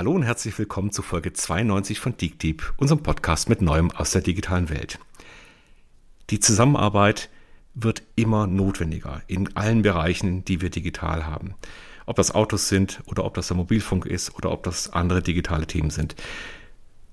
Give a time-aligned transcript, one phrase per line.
[0.00, 4.22] Hallo und herzlich willkommen zu Folge 92 von DeepDeep, unserem Podcast mit Neuem aus der
[4.22, 4.98] digitalen Welt.
[6.30, 7.28] Die Zusammenarbeit
[7.74, 11.54] wird immer notwendiger in allen Bereichen, die wir digital haben.
[12.06, 15.66] Ob das Autos sind oder ob das der Mobilfunk ist oder ob das andere digitale
[15.66, 16.16] Themen sind.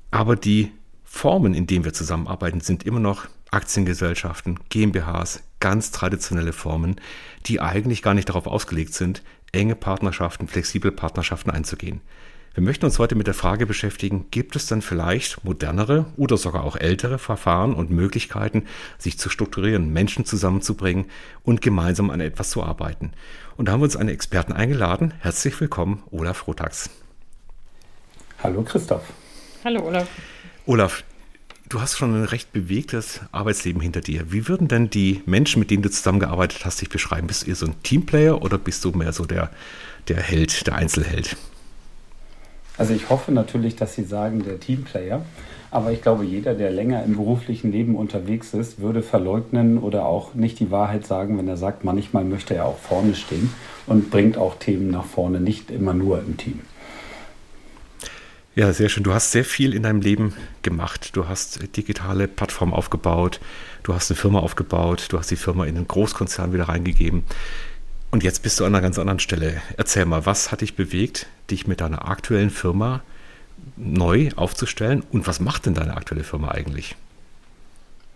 [0.10, 0.72] Aber die
[1.04, 7.02] Formen, in denen wir zusammenarbeiten, sind immer noch Aktiengesellschaften, GmbHs, ganz traditionelle Formen,
[7.48, 12.00] die eigentlich gar nicht darauf ausgelegt sind, enge Partnerschaften, flexible Partnerschaften einzugehen.
[12.58, 16.64] Wir möchten uns heute mit der Frage beschäftigen, gibt es dann vielleicht modernere oder sogar
[16.64, 18.66] auch ältere Verfahren und Möglichkeiten,
[18.98, 21.06] sich zu strukturieren, Menschen zusammenzubringen
[21.44, 23.12] und gemeinsam an etwas zu arbeiten.
[23.58, 25.14] Und da haben wir uns einen Experten eingeladen.
[25.20, 26.90] Herzlich willkommen, Olaf Rotax.
[28.42, 29.04] Hallo Christoph.
[29.64, 30.08] Hallo Olaf.
[30.66, 31.04] Olaf,
[31.70, 34.32] du hast schon ein recht bewegtes Arbeitsleben hinter dir.
[34.32, 37.28] Wie würden denn die Menschen, mit denen du zusammengearbeitet hast, dich beschreiben?
[37.28, 39.52] Bist du eher so ein Teamplayer oder bist du mehr so der,
[40.08, 41.38] der Held, der Einzelheld?
[42.78, 45.26] Also ich hoffe natürlich, dass Sie sagen, der Teamplayer.
[45.70, 50.34] Aber ich glaube, jeder, der länger im beruflichen Leben unterwegs ist, würde verleugnen oder auch
[50.34, 53.50] nicht die Wahrheit sagen, wenn er sagt, manchmal möchte er auch vorne stehen
[53.86, 56.62] und bringt auch Themen nach vorne, nicht immer nur im Team.
[58.56, 59.04] Ja, sehr schön.
[59.04, 61.16] Du hast sehr viel in deinem Leben gemacht.
[61.16, 63.40] Du hast digitale Plattformen aufgebaut,
[63.84, 67.24] du hast eine Firma aufgebaut, du hast die Firma in einen Großkonzern wieder reingegeben.
[68.10, 69.62] Und jetzt bist du an einer ganz anderen Stelle.
[69.76, 73.02] Erzähl mal, was hat dich bewegt, dich mit deiner aktuellen Firma
[73.76, 75.04] neu aufzustellen?
[75.12, 76.96] Und was macht denn deine aktuelle Firma eigentlich?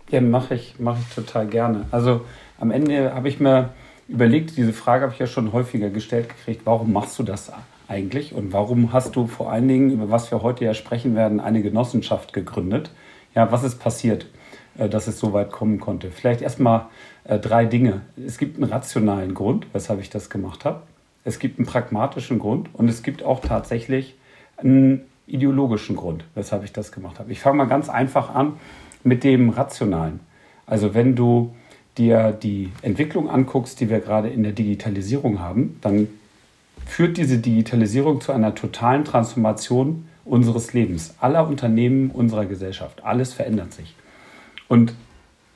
[0.09, 1.85] Ja, mache ich, mach ich total gerne.
[1.91, 2.25] Also
[2.57, 3.73] am Ende habe ich mir
[4.07, 7.51] überlegt, diese Frage habe ich ja schon häufiger gestellt gekriegt, warum machst du das
[7.87, 8.33] eigentlich?
[8.33, 11.61] Und warum hast du vor allen Dingen, über was wir heute ja sprechen werden, eine
[11.61, 12.91] Genossenschaft gegründet?
[13.35, 14.25] Ja, was ist passiert,
[14.89, 16.11] dass es so weit kommen konnte?
[16.11, 16.87] Vielleicht erstmal
[17.23, 18.01] äh, drei Dinge.
[18.25, 20.81] Es gibt einen rationalen Grund, weshalb ich das gemacht habe.
[21.23, 24.15] Es gibt einen pragmatischen Grund und es gibt auch tatsächlich
[24.57, 27.31] einen ideologischen Grund, weshalb ich das gemacht habe.
[27.31, 28.53] Ich fange mal ganz einfach an
[29.03, 30.19] mit dem Rationalen.
[30.65, 31.53] Also wenn du
[31.97, 36.07] dir die Entwicklung anguckst, die wir gerade in der Digitalisierung haben, dann
[36.85, 43.03] führt diese Digitalisierung zu einer totalen Transformation unseres Lebens, aller Unternehmen unserer Gesellschaft.
[43.03, 43.95] Alles verändert sich.
[44.71, 44.93] Und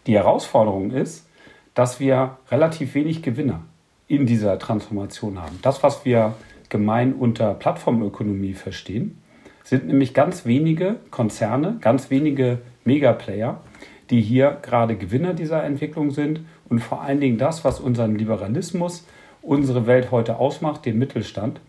[0.08, 1.26] die Herausforderung ist,
[1.74, 3.62] dass wir relativ wenig Gewinner
[4.10, 5.58] in dieser Transformation haben.
[5.62, 6.36] Das, was wir
[6.68, 9.22] gemein unter Plattformökonomie verstehen,
[9.64, 13.62] sind nämlich ganz wenige Konzerne, ganz wenige Megaplayer,
[14.10, 19.06] die hier gerade Gewinner dieser Entwicklung sind und vor allen Dingen das, was unseren Liberalismus,
[19.42, 21.62] unsere Welt heute ausmacht, den Mittelstand,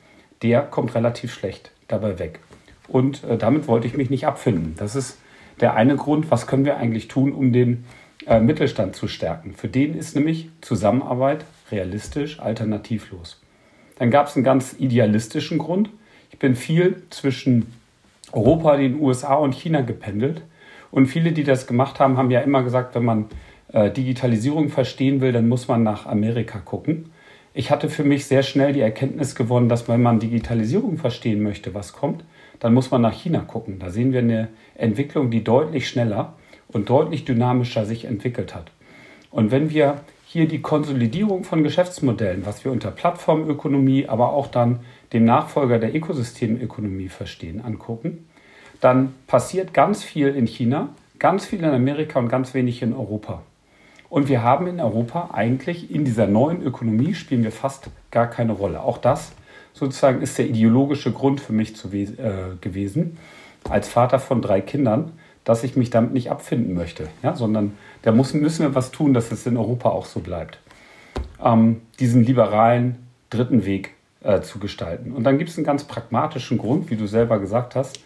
[0.43, 2.41] der kommt relativ schlecht dabei weg.
[2.89, 4.75] Und äh, damit wollte ich mich nicht abfinden.
[4.77, 5.19] Das ist
[5.61, 7.85] der eine Grund, was können wir eigentlich tun, um den
[8.27, 9.55] äh, Mittelstand zu stärken.
[9.55, 13.41] Für den ist nämlich Zusammenarbeit realistisch, alternativlos.
[13.99, 15.91] Dann gab es einen ganz idealistischen Grund.
[16.31, 17.73] Ich bin viel zwischen
[18.33, 20.43] Europa, den USA und China gependelt.
[20.91, 23.27] Und viele, die das gemacht haben, haben ja immer gesagt, wenn man
[23.73, 27.11] äh, Digitalisierung verstehen will, dann muss man nach Amerika gucken.
[27.55, 31.75] Ich hatte für mich sehr schnell die Erkenntnis gewonnen, dass wenn man Digitalisierung verstehen möchte,
[31.75, 32.23] was kommt,
[32.61, 33.79] dann muss man nach China gucken.
[33.79, 36.35] Da sehen wir eine Entwicklung, die deutlich schneller
[36.69, 38.71] und deutlich dynamischer sich entwickelt hat.
[39.31, 44.81] Und wenn wir hier die Konsolidierung von Geschäftsmodellen, was wir unter Plattformökonomie, aber auch dann
[45.13, 48.29] dem Nachfolger der Ökosystemökonomie verstehen, angucken,
[48.81, 53.43] dann passiert ganz viel in China, ganz viel in Amerika und ganz wenig in Europa.
[54.09, 58.53] Und wir haben in Europa eigentlich in dieser neuen Ökonomie spielen wir fast gar keine
[58.53, 58.83] Rolle.
[58.83, 59.33] Auch das
[59.77, 62.07] sozusagen ist der ideologische Grund für mich zu, äh,
[62.61, 63.19] gewesen,
[63.69, 65.13] als Vater von drei Kindern,
[65.45, 69.13] dass ich mich damit nicht abfinden möchte, ja, sondern da muss, müssen wir was tun,
[69.13, 70.59] dass es in Europa auch so bleibt.
[71.45, 75.13] Ähm, diesen liberalen dritten Weg äh, zu gestalten.
[75.13, 78.01] Und dann gibt es einen ganz pragmatischen Grund, wie du selber gesagt hast,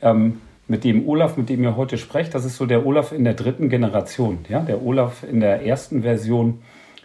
[0.00, 3.24] ähm, mit dem Olaf, mit dem ihr heute sprecht, das ist so der Olaf in
[3.24, 4.44] der dritten Generation.
[4.48, 4.60] Ja?
[4.60, 6.60] Der Olaf in der ersten Version,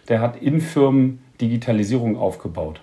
[0.08, 2.80] der hat in Firmen Digitalisierung aufgebaut.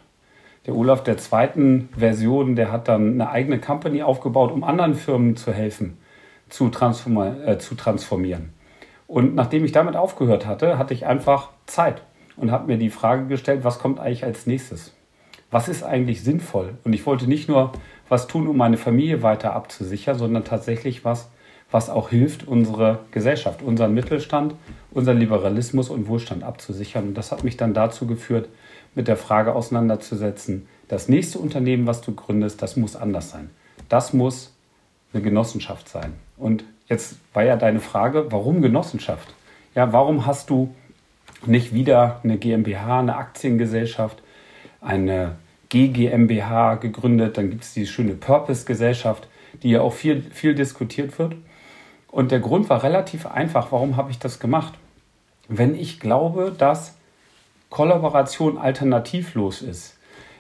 [0.65, 5.35] Der Olaf der zweiten Version, der hat dann eine eigene Company aufgebaut, um anderen Firmen
[5.35, 5.97] zu helfen
[6.51, 8.53] zu, transform äh, zu transformieren.
[9.07, 12.03] Und nachdem ich damit aufgehört hatte, hatte ich einfach Zeit
[12.37, 14.93] und habe mir die Frage gestellt, was kommt eigentlich als nächstes?
[15.49, 16.75] Was ist eigentlich sinnvoll?
[16.83, 17.73] Und ich wollte nicht nur
[18.07, 21.29] was tun, um meine Familie weiter abzusichern, sondern tatsächlich was,
[21.71, 24.55] was auch hilft, unsere Gesellschaft, unseren Mittelstand,
[24.91, 27.09] unseren Liberalismus und Wohlstand abzusichern.
[27.09, 28.49] Und das hat mich dann dazu geführt,
[28.93, 33.49] mit der Frage auseinanderzusetzen, das nächste Unternehmen, was du gründest, das muss anders sein.
[33.87, 34.53] Das muss
[35.13, 36.13] eine Genossenschaft sein.
[36.37, 39.33] Und jetzt war ja deine Frage, warum Genossenschaft?
[39.73, 40.75] Ja, warum hast du
[41.45, 44.21] nicht wieder eine GmbH, eine Aktiengesellschaft,
[44.81, 45.35] eine
[45.69, 47.37] GGMBH gegründet.
[47.37, 49.27] Dann gibt es die schöne Purpose-Gesellschaft,
[49.63, 51.35] die ja auch viel, viel diskutiert wird.
[52.11, 53.71] Und der Grund war relativ einfach.
[53.71, 54.73] Warum habe ich das gemacht?
[55.47, 56.97] Wenn ich glaube, dass
[57.69, 59.97] Kollaboration alternativlos ist,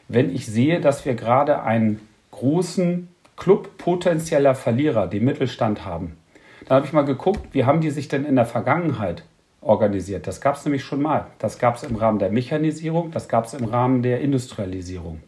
[0.09, 2.01] wenn ich sehe, dass wir gerade einen
[2.31, 3.07] großen
[3.37, 6.17] Club potenzieller Verlierer, den Mittelstand haben,
[6.65, 9.23] dann habe ich mal geguckt, wie haben die sich denn in der Vergangenheit
[9.61, 10.27] organisiert.
[10.27, 11.27] Das gab es nämlich schon mal.
[11.39, 15.21] Das gab es im Rahmen der Mechanisierung, das gab es im Rahmen der Industrialisierung.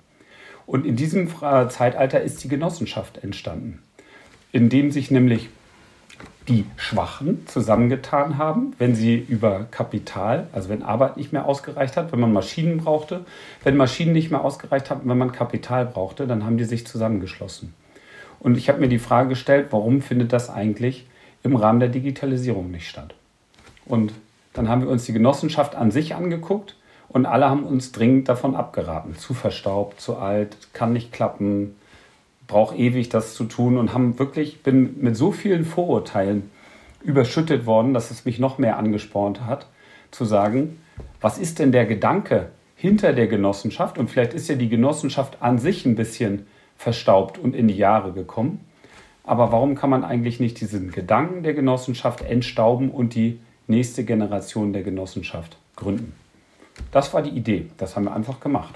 [0.66, 3.82] Und in diesem Zeitalter ist die Genossenschaft entstanden,
[4.52, 5.50] indem sich nämlich
[6.48, 12.12] die Schwachen zusammengetan haben, wenn sie über Kapital, also wenn Arbeit nicht mehr ausgereicht hat,
[12.12, 13.26] wenn man Maschinen brauchte,
[13.64, 17.74] wenn Maschinen nicht mehr ausgereicht haben, wenn man Kapital brauchte, dann haben die sich zusammengeschlossen.
[18.40, 21.08] Und ich habe mir die Frage gestellt, warum findet das eigentlich
[21.44, 23.16] im Rahmen der Digitalisierung nicht statt?
[23.86, 24.14] Und
[24.52, 26.76] dann haben wir uns die Genossenschaft an sich angeguckt
[27.08, 29.16] und alle haben uns dringend davon abgeraten.
[29.16, 31.76] Zu verstaubt, zu alt, kann nicht klappen,
[32.48, 36.50] braucht ewig das zu tun und haben wirklich, bin mit so vielen Vorurteilen
[37.04, 39.68] überschüttet worden, dass es mich noch mehr angespornt hat,
[40.12, 40.82] zu sagen,
[41.22, 43.98] was ist denn der Gedanke hinter der Genossenschaft?
[43.98, 46.46] Und vielleicht ist ja die Genossenschaft an sich ein bisschen
[46.78, 48.62] verstaubt und in die Jahre gekommen.
[49.24, 54.74] Aber warum kann man eigentlich nicht diesen Gedanken der Genossenschaft entstauben und die nächste Generation
[54.74, 56.14] der Genossenschaft gründen.
[56.92, 57.68] Das war die Idee.
[57.78, 58.76] Das haben wir einfach gemacht.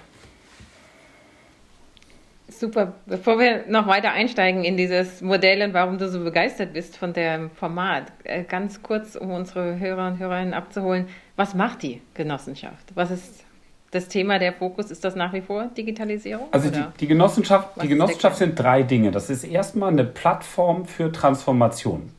[2.60, 2.94] Super.
[3.06, 7.14] Bevor wir noch weiter einsteigen in dieses Modell und warum du so begeistert bist von
[7.14, 12.96] dem Format, äh, ganz kurz, um unsere Hörer und Hörerinnen abzuholen, was macht die Genossenschaft?
[12.96, 13.44] Was ist
[13.92, 16.48] das Thema, der Fokus, ist das nach wie vor Digitalisierung?
[16.52, 19.12] Also die, die, Genossenschaft, die Genossenschaft sind drei Dinge.
[19.12, 22.12] Das ist erstmal eine Plattform für Transformation.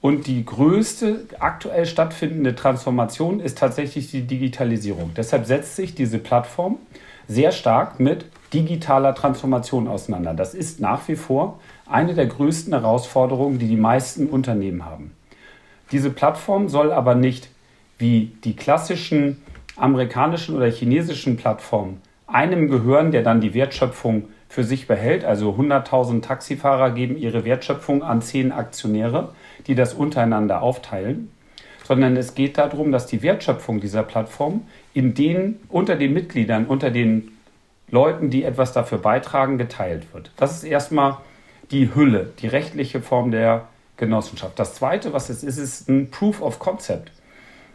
[0.00, 5.12] Und die größte aktuell stattfindende Transformation ist tatsächlich die Digitalisierung.
[5.16, 6.78] Deshalb setzt sich diese Plattform
[7.28, 10.34] sehr stark mit digitaler Transformation auseinander.
[10.34, 15.12] Das ist nach wie vor eine der größten Herausforderungen, die die meisten Unternehmen haben.
[15.92, 17.48] Diese Plattform soll aber nicht
[17.98, 19.42] wie die klassischen
[19.76, 25.24] amerikanischen oder chinesischen Plattformen einem gehören, der dann die Wertschöpfung für sich behält.
[25.24, 29.30] Also 100.000 Taxifahrer geben ihre Wertschöpfung an zehn Aktionäre
[29.66, 31.30] die das untereinander aufteilen,
[31.84, 34.62] sondern es geht darum, dass die Wertschöpfung dieser Plattform
[34.96, 37.32] in den, unter den Mitgliedern, unter den
[37.90, 40.30] Leuten, die etwas dafür beitragen, geteilt wird.
[40.38, 41.18] Das ist erstmal
[41.70, 44.58] die Hülle, die rechtliche Form der Genossenschaft.
[44.58, 47.12] Das Zweite, was es ist, ist ein Proof of Concept.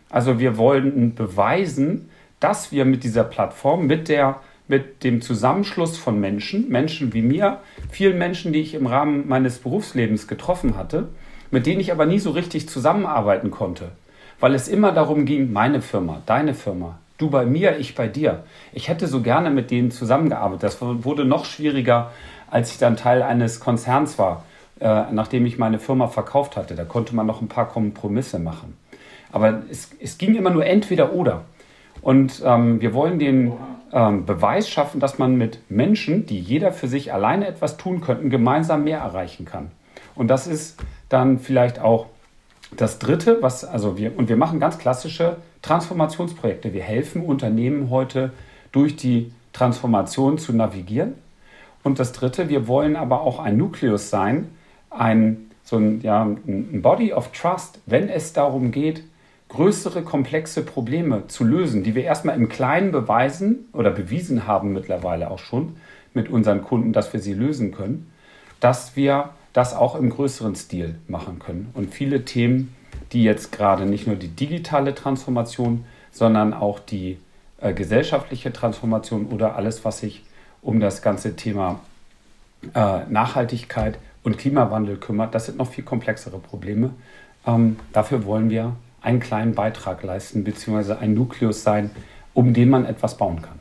[0.10, 2.10] Also wir wollen beweisen,
[2.40, 7.60] dass wir mit dieser Plattform, mit, der, mit dem Zusammenschluss von Menschen, Menschen wie mir,
[7.92, 11.10] vielen Menschen, die ich im Rahmen meines Berufslebens getroffen hatte,
[11.52, 13.90] mit denen ich aber nie so richtig zusammenarbeiten konnte,
[14.40, 18.44] weil es immer darum ging, meine Firma, deine Firma, du bei mir, ich bei dir.
[18.74, 20.64] Ich hätte so gerne mit denen zusammengearbeitet.
[20.64, 22.12] Das wurde noch schwieriger,
[22.50, 24.44] als ich dann Teil eines Konzerns war,
[24.80, 26.76] äh, nachdem ich meine Firma verkauft hatte.
[26.76, 28.78] Da konnte man noch ein paar Kompromisse machen.
[29.32, 31.44] Aber es, es ging immer nur entweder oder.
[32.02, 33.54] Und ähm, wir wollen den
[33.94, 38.30] ähm, Beweis schaffen, dass man mit Menschen, die jeder für sich alleine etwas tun könnten,
[38.30, 39.72] gemeinsam mehr erreichen kann.
[40.16, 40.80] Und das ist
[41.10, 42.08] dann vielleicht auch
[42.76, 46.74] das dritte, was, also wir, und wir machen ganz klassische Transformationsprojekte.
[46.74, 48.32] Wir helfen Unternehmen heute
[48.72, 51.14] durch die Transformation zu navigieren.
[51.84, 54.50] Und das dritte, wir wollen aber auch ein Nukleus sein,
[54.90, 59.04] ein, so ein, ja, ein Body of Trust, wenn es darum geht,
[59.50, 65.30] größere, komplexe Probleme zu lösen, die wir erstmal im Kleinen beweisen oder bewiesen haben mittlerweile
[65.30, 65.76] auch schon
[66.14, 68.12] mit unseren Kunden, dass wir sie lösen können,
[68.60, 71.70] dass wir das auch im größeren Stil machen können.
[71.74, 72.74] Und viele Themen,
[73.12, 77.18] die jetzt gerade nicht nur die digitale Transformation, sondern auch die
[77.60, 80.24] äh, gesellschaftliche Transformation oder alles, was sich
[80.62, 81.80] um das ganze Thema
[82.76, 86.92] äh, Nachhaltigkeit und Klimawandel kümmert, das sind noch viel komplexere Probleme.
[87.48, 91.90] Ähm, dafür wollen wir einen kleinen Beitrag leisten, beziehungsweise ein Nukleus sein,
[92.34, 93.60] um den man etwas bauen kann.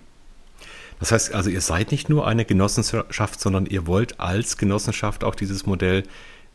[0.99, 5.35] Das heißt also, ihr seid nicht nur eine Genossenschaft, sondern ihr wollt als Genossenschaft auch
[5.35, 6.03] dieses Modell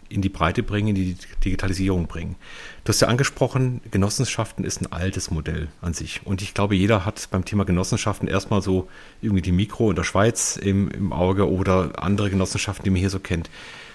[0.10, 2.36] in die Breite bringen, in die Digitalisierung bringen.
[2.84, 6.22] Du hast ja angesprochen, Genossenschaften ist ein altes Modell an sich.
[6.26, 8.88] Und ich glaube, jeder hat beim Thema Genossenschaften erstmal so
[9.22, 13.10] irgendwie die Mikro in der Schweiz im, im Auge oder andere Genossenschaften, die man hier
[13.10, 13.50] so kennt.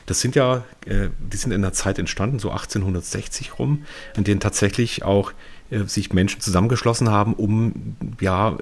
[0.07, 3.85] Das sind ja, äh, die sind in der Zeit entstanden, so 1860 rum,
[4.17, 5.33] in denen tatsächlich auch
[5.71, 8.57] äh, sich Menschen zusammengeschlossen haben, um ja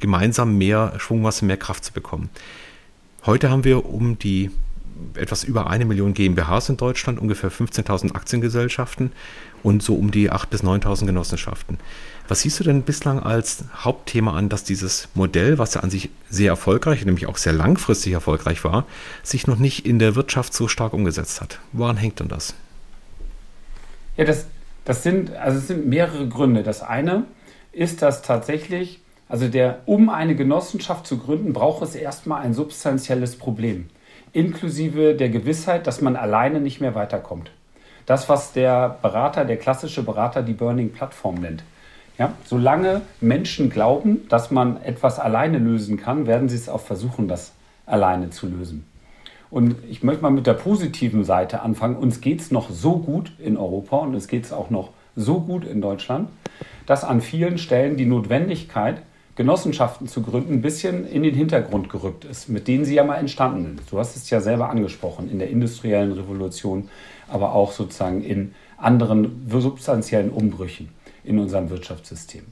[0.00, 2.30] gemeinsam mehr Schwungmasse, mehr Kraft zu bekommen.
[3.26, 4.50] Heute haben wir um die
[5.14, 9.12] etwas über eine Million GmbHs in Deutschland, ungefähr 15.000 Aktiengesellschaften
[9.62, 11.78] und so um die 8.000 bis 9.000 Genossenschaften.
[12.28, 16.10] Was siehst du denn bislang als Hauptthema an, dass dieses Modell, was ja an sich
[16.30, 18.86] sehr erfolgreich, nämlich auch sehr langfristig erfolgreich war,
[19.22, 21.58] sich noch nicht in der Wirtschaft so stark umgesetzt hat?
[21.72, 22.54] Woran hängt denn das?
[24.16, 24.46] Ja, das,
[24.84, 26.62] das sind, also es sind mehrere Gründe.
[26.62, 27.24] Das eine
[27.72, 33.36] ist, dass tatsächlich, also der, um eine Genossenschaft zu gründen, braucht es erstmal ein substanzielles
[33.36, 33.90] Problem,
[34.34, 37.50] inklusive der Gewissheit, dass man alleine nicht mehr weiterkommt.
[38.04, 41.64] Das, was der Berater, der klassische Berater, die Burning Plattform nennt.
[42.18, 47.26] Ja, solange Menschen glauben, dass man etwas alleine lösen kann, werden sie es auch versuchen,
[47.26, 47.52] das
[47.86, 48.84] alleine zu lösen.
[49.50, 51.96] Und ich möchte mal mit der positiven Seite anfangen.
[51.96, 55.40] Uns geht es noch so gut in Europa und es geht es auch noch so
[55.40, 56.28] gut in Deutschland,
[56.86, 59.02] dass an vielen Stellen die Notwendigkeit,
[59.36, 63.16] Genossenschaften zu gründen, ein bisschen in den Hintergrund gerückt ist, mit denen sie ja mal
[63.16, 63.82] entstanden sind.
[63.90, 66.88] Du hast es ja selber angesprochen, in der industriellen Revolution,
[67.28, 70.90] aber auch sozusagen in anderen substanziellen Umbrüchen
[71.24, 72.44] in unserem Wirtschaftssystem.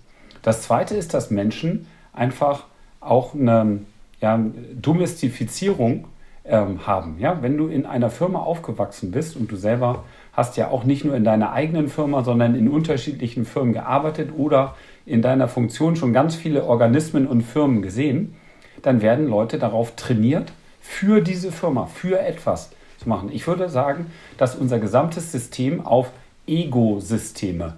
[0.42, 2.64] Das Zweite ist, dass Menschen einfach
[3.00, 3.80] auch eine
[4.20, 4.40] ja,
[4.74, 6.08] Domestifizierung
[6.44, 7.18] ähm, haben.
[7.18, 7.42] Ja?
[7.42, 11.14] Wenn du in einer Firma aufgewachsen bist und du selber hast ja auch nicht nur
[11.14, 14.74] in deiner eigenen Firma, sondern in unterschiedlichen Firmen gearbeitet oder
[15.06, 18.34] in deiner Funktion schon ganz viele Organismen und Firmen gesehen,
[18.82, 23.30] dann werden Leute darauf trainiert, für diese Firma, für etwas zu machen.
[23.32, 24.06] Ich würde sagen,
[24.36, 26.10] dass unser gesamtes System auf
[26.46, 27.74] Ego-Systeme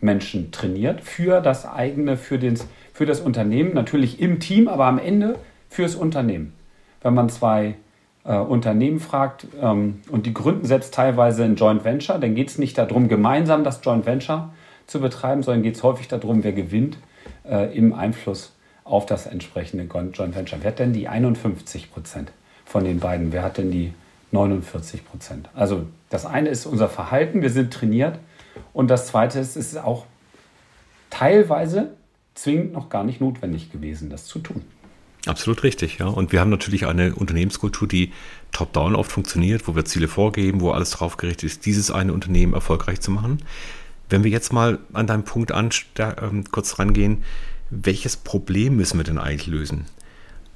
[0.00, 2.58] Menschen trainiert, für das eigene, für, den,
[2.92, 6.52] für das Unternehmen, natürlich im Team, aber am Ende fürs Unternehmen.
[7.02, 7.74] Wenn man zwei
[8.24, 12.58] äh, Unternehmen fragt ähm, und die gründen selbst teilweise ein Joint Venture, dann geht es
[12.58, 14.50] nicht darum, gemeinsam das Joint Venture
[14.86, 16.98] zu betreiben, sondern geht es häufig darum, wer gewinnt
[17.48, 18.52] äh, im Einfluss
[18.84, 20.58] auf das entsprechende Joint Venture.
[20.62, 22.32] Wer hat denn die 51 Prozent
[22.64, 23.32] von den beiden?
[23.32, 23.92] Wer hat denn die
[24.30, 25.48] 49 Prozent?
[25.54, 28.18] Also das eine ist unser Verhalten, wir sind trainiert
[28.72, 30.06] und das zweite ist, es ist auch
[31.10, 31.90] teilweise
[32.34, 34.62] zwingend noch gar nicht notwendig gewesen, das zu tun.
[35.26, 36.06] Absolut richtig, ja.
[36.06, 38.12] Und wir haben natürlich eine Unternehmenskultur, die
[38.52, 42.54] top-down oft funktioniert, wo wir Ziele vorgeben, wo alles darauf gerichtet ist, dieses eine Unternehmen
[42.54, 43.42] erfolgreich zu machen.
[44.08, 46.12] Wenn wir jetzt mal an deinem Punkt an, äh,
[46.50, 47.24] kurz rangehen,
[47.70, 49.86] welches Problem müssen wir denn eigentlich lösen?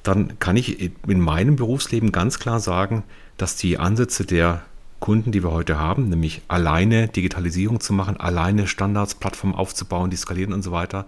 [0.03, 3.03] Dann kann ich in meinem Berufsleben ganz klar sagen,
[3.37, 4.63] dass die Ansätze der
[5.01, 10.17] Kunden, die wir heute haben, nämlich alleine Digitalisierung zu machen, alleine Standards, Plattformen aufzubauen, die
[10.17, 11.07] skalieren und so weiter,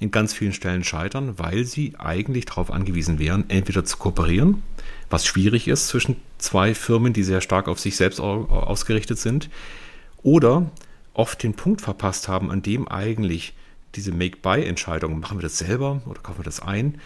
[0.00, 4.62] in ganz vielen Stellen scheitern, weil sie eigentlich darauf angewiesen wären, entweder zu kooperieren,
[5.10, 9.50] was schwierig ist zwischen zwei Firmen, die sehr stark auf sich selbst ausgerichtet sind,
[10.22, 10.70] oder
[11.18, 13.54] oft den Punkt verpasst haben, an dem eigentlich
[13.94, 17.00] diese Make-Buy-Entscheidung, machen wir das selber oder kaufen wir das ein,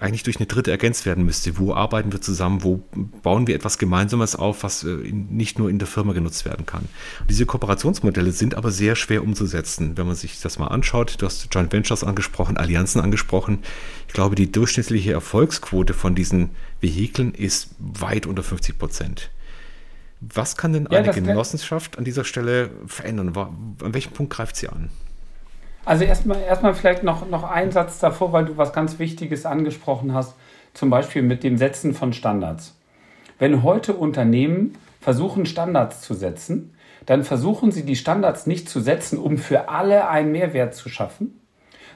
[0.00, 1.58] eigentlich durch eine dritte ergänzt werden müsste.
[1.58, 2.64] Wo arbeiten wir zusammen?
[2.64, 2.82] Wo
[3.22, 6.88] bauen wir etwas Gemeinsames auf, was äh, nicht nur in der Firma genutzt werden kann?
[7.28, 9.96] diese Kooperationsmodelle sind aber sehr schwer umzusetzen.
[9.96, 13.60] Wenn man sich das mal anschaut, du hast Joint Ventures angesprochen, Allianzen angesprochen.
[14.08, 16.50] Ich glaube, die durchschnittliche Erfolgsquote von diesen
[16.80, 19.30] Vehikeln ist weit unter 50 Prozent.
[20.28, 23.36] Was kann denn ja, eine Genossenschaft an dieser Stelle verändern?
[23.36, 24.90] An welchem Punkt greift sie an?
[25.84, 30.14] Also erstmal, erstmal vielleicht noch, noch ein Satz davor, weil du was ganz Wichtiges angesprochen
[30.14, 30.34] hast,
[30.74, 32.76] zum Beispiel mit dem Setzen von Standards.
[33.38, 36.74] Wenn heute Unternehmen versuchen, Standards zu setzen,
[37.06, 41.40] dann versuchen sie die Standards nicht zu setzen, um für alle einen Mehrwert zu schaffen,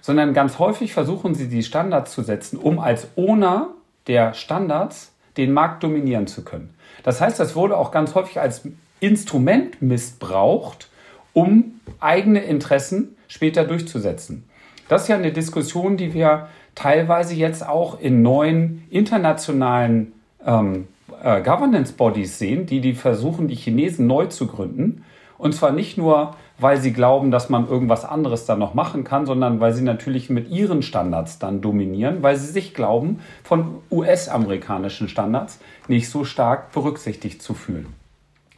[0.00, 3.68] sondern ganz häufig versuchen sie die Standards zu setzen, um als Owner
[4.08, 6.74] der Standards den Markt dominieren zu können.
[7.06, 8.62] Das heißt, das wurde auch ganz häufig als
[8.98, 10.90] Instrument missbraucht,
[11.32, 14.42] um eigene Interessen später durchzusetzen.
[14.88, 20.88] Das ist ja eine Diskussion, die wir teilweise jetzt auch in neuen internationalen ähm,
[21.22, 25.04] äh, Governance Bodies sehen, die, die versuchen, die Chinesen neu zu gründen.
[25.38, 29.26] Und zwar nicht nur, weil sie glauben, dass man irgendwas anderes dann noch machen kann,
[29.26, 35.08] sondern weil sie natürlich mit ihren Standards dann dominieren, weil sie sich glauben, von US-amerikanischen
[35.08, 37.92] Standards nicht so stark berücksichtigt zu fühlen.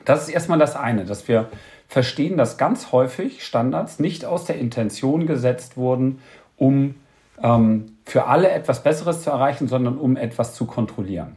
[0.05, 1.49] Das ist erstmal das eine, dass wir
[1.89, 6.21] verstehen, dass ganz häufig Standards nicht aus der Intention gesetzt wurden,
[6.57, 6.95] um
[7.43, 11.37] ähm, für alle etwas Besseres zu erreichen, sondern um etwas zu kontrollieren.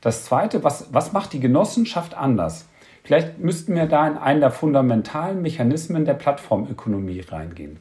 [0.00, 2.66] Das Zweite, was, was macht die Genossenschaft anders?
[3.04, 7.78] Vielleicht müssten wir da in einen der fundamentalen Mechanismen der Plattformökonomie reingehen.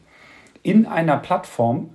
[0.61, 1.89] In einer Plattform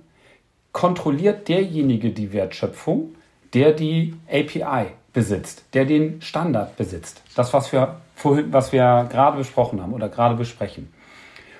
[0.71, 3.15] kontrolliert derjenige die Wertschöpfung,
[3.53, 7.21] der die API besitzt, der den Standard besitzt.
[7.35, 10.91] Das, was wir vorhin, was wir gerade besprochen haben oder gerade besprechen.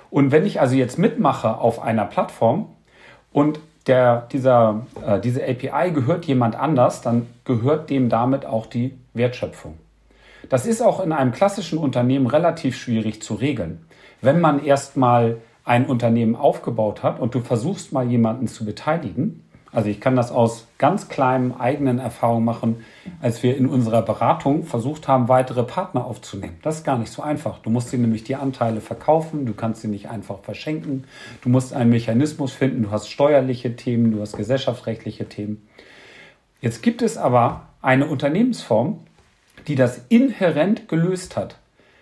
[0.09, 2.67] Und wenn ich also jetzt mitmache auf einer Plattform
[3.31, 8.93] und der, dieser, äh, diese API gehört jemand anders, dann gehört dem damit auch die
[9.13, 9.77] Wertschöpfung.
[10.49, 13.85] Das ist auch in einem klassischen Unternehmen relativ schwierig zu regeln.
[14.21, 19.89] Wenn man erstmal ein Unternehmen aufgebaut hat und du versuchst mal jemanden zu beteiligen, also
[19.89, 22.83] ich kann das aus ganz kleinen eigenen Erfahrungen machen,
[23.21, 26.57] als wir in unserer Beratung versucht haben, weitere Partner aufzunehmen.
[26.63, 27.59] Das ist gar nicht so einfach.
[27.59, 31.03] Du musst dir nämlich die Anteile verkaufen, du kannst sie nicht einfach verschenken,
[31.41, 35.67] du musst einen Mechanismus finden, du hast steuerliche Themen, du hast gesellschaftsrechtliche Themen.
[36.61, 38.99] Jetzt gibt es aber eine Unternehmensform,
[39.67, 41.57] die das inhärent gelöst hat.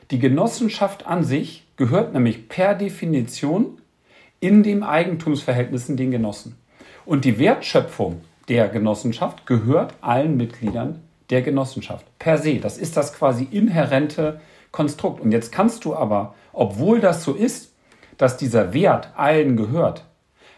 [0.09, 3.81] Die Genossenschaft an sich gehört nämlich per Definition
[4.39, 6.55] in den Eigentumsverhältnissen den Genossen.
[7.07, 12.59] Und die Wertschöpfung der Genossenschaft gehört allen Mitgliedern der Genossenschaft per se.
[12.59, 14.41] Das ist das quasi inhärente
[14.73, 15.21] Konstrukt.
[15.21, 17.73] Und jetzt kannst du aber, obwohl das so ist,
[18.17, 20.03] dass dieser Wert allen gehört,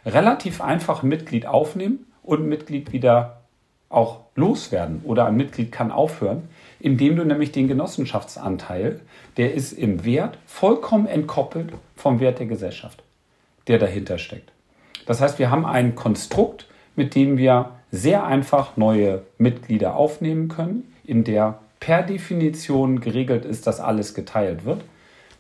[0.08, 3.44] relativ einfach Mitglied aufnehmen und Mitglied wieder
[3.90, 9.02] auch loswerden oder ein Mitglied kann aufhören, indem du nämlich den Genossenschaftsanteil,
[9.38, 13.04] der ist im Wert vollkommen entkoppelt vom Wert der Gesellschaft,
[13.68, 14.52] der dahinter steckt.
[15.10, 20.94] Das heißt, wir haben ein Konstrukt, mit dem wir sehr einfach neue Mitglieder aufnehmen können,
[21.04, 24.82] in der per Definition geregelt ist, dass alles geteilt wird.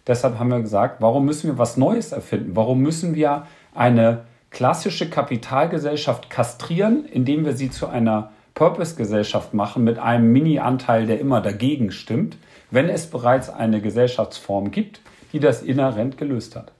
[0.07, 2.55] Deshalb haben wir gesagt, warum müssen wir was Neues erfinden?
[2.55, 3.45] Warum müssen wir
[3.75, 11.19] eine klassische Kapitalgesellschaft kastrieren, indem wir sie zu einer Purpose-Gesellschaft machen mit einem Mini-Anteil, der
[11.19, 12.37] immer dagegen stimmt,
[12.71, 16.71] wenn es bereits eine Gesellschaftsform gibt, die das inhärent gelöst hat?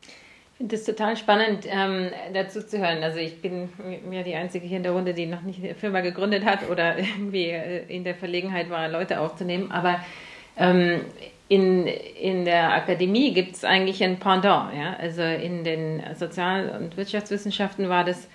[0.00, 3.02] Ich finde es total spannend, ähm, dazu zu hören.
[3.02, 3.68] Also ich bin
[4.10, 6.98] ja die Einzige hier in der Runde, die noch nicht eine Firma gegründet hat oder
[6.98, 9.70] irgendwie äh, in der Verlegenheit war, Leute aufzunehmen.
[9.70, 10.00] Aber
[10.56, 11.02] ähm,
[11.48, 14.74] in, in der Akademie gibt es eigentlich ein Pendant.
[14.74, 14.96] Ja?
[14.98, 18.28] Also in den Sozial- und Wirtschaftswissenschaften war das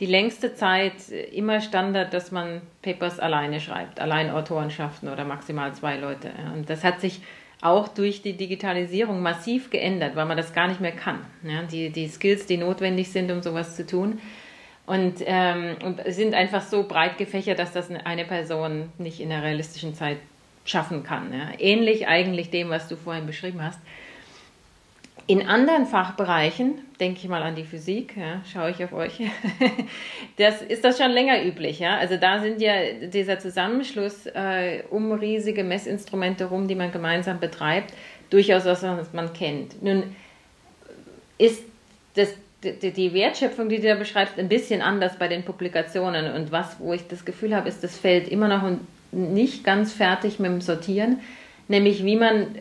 [0.00, 0.94] die längste Zeit
[1.32, 6.28] immer Standard, dass man Papers alleine schreibt, allein Autorenschaften oder maximal zwei Leute.
[6.28, 6.52] Ja?
[6.52, 7.20] Und das hat sich
[7.64, 11.20] auch durch die Digitalisierung massiv geändert, weil man das gar nicht mehr kann.
[11.42, 14.20] Ja, die, die Skills, die notwendig sind, um sowas zu tun.
[14.86, 19.42] Und, ähm, und sind einfach so breit gefächert, dass das eine Person nicht in der
[19.42, 20.18] realistischen Zeit
[20.66, 21.32] schaffen kann.
[21.32, 21.58] Ja.
[21.58, 23.80] Ähnlich eigentlich dem, was du vorhin beschrieben hast.
[25.26, 29.20] In anderen Fachbereichen, denke ich mal an die Physik, ja, schaue ich auf euch,
[30.36, 31.78] das ist das schon länger üblich.
[31.78, 31.96] Ja?
[31.96, 32.74] Also da sind ja
[33.06, 37.94] dieser Zusammenschluss äh, um riesige Messinstrumente rum, die man gemeinsam betreibt,
[38.28, 39.82] durchaus was, was man kennt.
[39.82, 40.14] Nun
[41.38, 41.62] ist
[42.16, 46.34] das, die, die Wertschöpfung, die du da beschreibst, ein bisschen anders bei den Publikationen.
[46.34, 48.78] Und was, wo ich das Gefühl habe, ist das Feld immer noch
[49.10, 51.20] nicht ganz fertig mit dem Sortieren,
[51.68, 52.58] nämlich wie man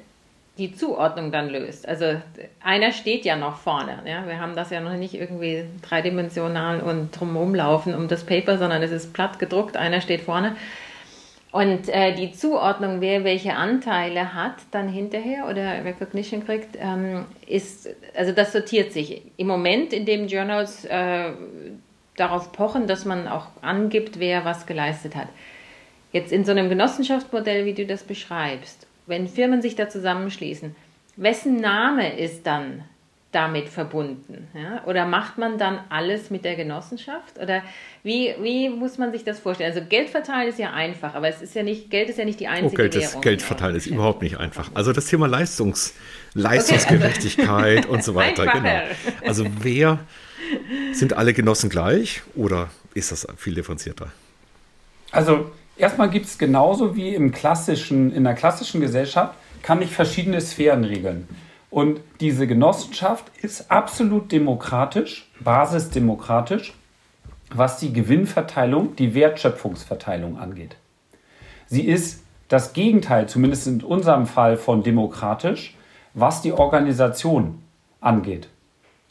[0.57, 1.87] die Zuordnung dann löst.
[1.87, 2.21] Also
[2.63, 4.03] einer steht ja noch vorne.
[4.05, 4.27] Ja?
[4.27, 8.83] Wir haben das ja noch nicht irgendwie dreidimensional und drumherum laufen um das Paper, sondern
[8.83, 10.55] es ist platt gedruckt, einer steht vorne.
[11.51, 17.89] Und äh, die Zuordnung, wer welche Anteile hat, dann hinterher oder Recognition kriegt, ähm, ist,
[18.15, 19.21] also das sortiert sich.
[19.37, 21.31] Im Moment, in dem Journals äh,
[22.15, 25.27] darauf pochen, dass man auch angibt, wer was geleistet hat.
[26.11, 30.75] Jetzt in so einem Genossenschaftsmodell, wie du das beschreibst, wenn Firmen sich da zusammenschließen,
[31.15, 32.83] wessen Name ist dann
[33.33, 34.47] damit verbunden?
[34.53, 34.83] Ja?
[34.85, 37.39] Oder macht man dann alles mit der Genossenschaft?
[37.41, 37.63] Oder
[38.03, 39.73] wie, wie muss man sich das vorstellen?
[39.73, 42.39] Also Geld verteilen ist ja einfach, aber es ist ja nicht, Geld ist ja nicht
[42.39, 43.21] die einzige oh, Geld Währung.
[43.21, 44.69] Geld verteilen ist überhaupt nicht einfach.
[44.73, 45.93] Also das Thema Leistungs,
[46.33, 48.45] Leistungsgerechtigkeit okay, also und so weiter.
[48.45, 48.81] Genau.
[49.25, 49.99] Also wer
[50.93, 54.11] sind alle Genossen gleich oder ist das viel differenzierter?
[55.11, 59.33] Also Erstmal gibt es genauso wie im klassischen, in der klassischen Gesellschaft,
[59.63, 61.27] kann ich verschiedene Sphären regeln.
[61.69, 66.73] Und diese Genossenschaft ist absolut demokratisch, basisdemokratisch,
[67.51, 70.75] was die Gewinnverteilung, die Wertschöpfungsverteilung angeht.
[71.65, 75.75] Sie ist das Gegenteil, zumindest in unserem Fall, von demokratisch,
[76.13, 77.63] was die Organisation
[77.99, 78.47] angeht.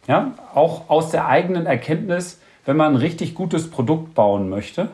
[0.07, 4.91] Ja, auch aus der eigenen Erkenntnis, wenn man ein richtig gutes Produkt bauen möchte,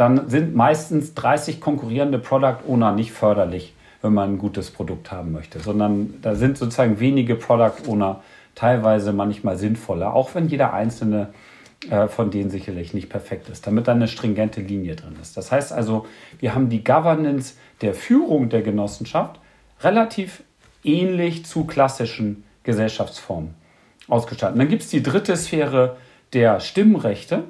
[0.00, 5.32] dann sind meistens 30 konkurrierende Product Owner nicht förderlich, wenn man ein gutes Produkt haben
[5.32, 8.22] möchte, sondern da sind sozusagen wenige Product Owner
[8.54, 11.28] teilweise manchmal sinnvoller, auch wenn jeder einzelne
[11.90, 15.36] äh, von denen sicherlich nicht perfekt ist, damit da eine stringente Linie drin ist.
[15.36, 16.06] Das heißt also,
[16.38, 19.38] wir haben die Governance der Führung der Genossenschaft
[19.82, 20.42] relativ
[20.82, 23.54] ähnlich zu klassischen Gesellschaftsformen
[24.08, 24.54] ausgestaltet.
[24.54, 25.96] Und dann gibt es die dritte Sphäre
[26.32, 27.44] der Stimmrechte.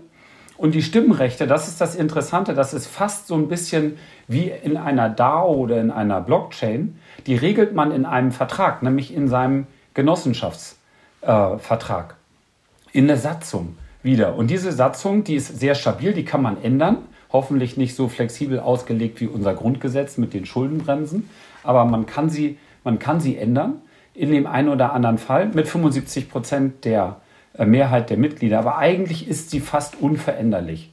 [0.60, 3.96] Und die Stimmrechte, das ist das Interessante, das ist fast so ein bisschen
[4.28, 6.98] wie in einer DAO oder in einer Blockchain.
[7.26, 12.14] Die regelt man in einem Vertrag, nämlich in seinem Genossenschaftsvertrag,
[12.92, 14.34] äh, in der Satzung wieder.
[14.34, 16.98] Und diese Satzung, die ist sehr stabil, die kann man ändern.
[17.32, 21.30] Hoffentlich nicht so flexibel ausgelegt wie unser Grundgesetz mit den Schuldenbremsen,
[21.62, 23.80] aber man kann sie, man kann sie ändern.
[24.12, 27.16] in dem einen oder anderen Fall mit 75 Prozent der
[27.58, 30.92] Mehrheit der Mitglieder, aber eigentlich ist sie fast unveränderlich.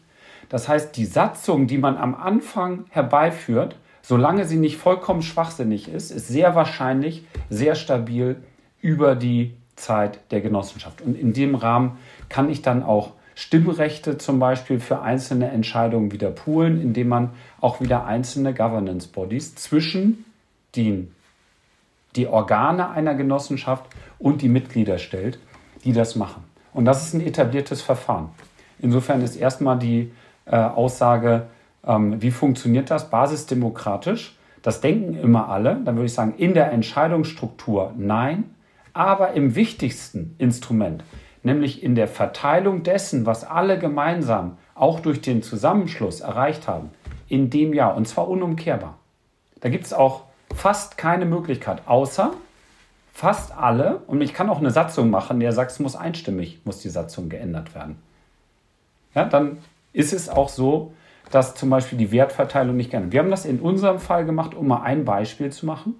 [0.50, 6.12] Das heißt, die Satzung, die man am Anfang herbeiführt, solange sie nicht vollkommen schwachsinnig ist,
[6.12, 8.38] ist sehr wahrscheinlich sehr stabil
[8.82, 11.02] über die Zeit der Genossenschaft.
[11.02, 11.98] Und in dem Rahmen
[12.30, 17.30] kann ich dann auch Stimmrechte zum Beispiel für einzelne Entscheidungen wieder poolen, indem man
[17.62, 20.26] auch wieder einzelne Governance Bodies zwischen
[20.76, 21.14] den
[22.16, 23.86] die Organe einer Genossenschaft
[24.18, 25.38] und die Mitglieder stellt,
[25.84, 26.47] die das machen.
[26.74, 28.30] Und das ist ein etabliertes Verfahren.
[28.80, 30.12] Insofern ist erstmal die
[30.46, 31.48] äh, Aussage,
[31.86, 34.38] ähm, wie funktioniert das basisdemokratisch?
[34.62, 35.80] Das denken immer alle.
[35.84, 38.56] Dann würde ich sagen, in der Entscheidungsstruktur nein,
[38.94, 41.04] aber im wichtigsten Instrument,
[41.44, 46.90] nämlich in der Verteilung dessen, was alle gemeinsam auch durch den Zusammenschluss erreicht haben,
[47.28, 48.98] in dem Jahr, und zwar unumkehrbar.
[49.62, 50.24] Da gibt es auch
[50.56, 52.34] fast keine Möglichkeit, außer
[53.18, 56.84] fast alle, und ich kann auch eine Satzung machen, der sagt, es muss einstimmig, muss
[56.84, 57.96] die Satzung geändert werden.
[59.16, 59.58] Ja, dann
[59.92, 60.94] ist es auch so,
[61.32, 63.12] dass zum Beispiel die Wertverteilung nicht gerne.
[63.12, 65.96] Wir haben das in unserem Fall gemacht, um mal ein Beispiel zu machen.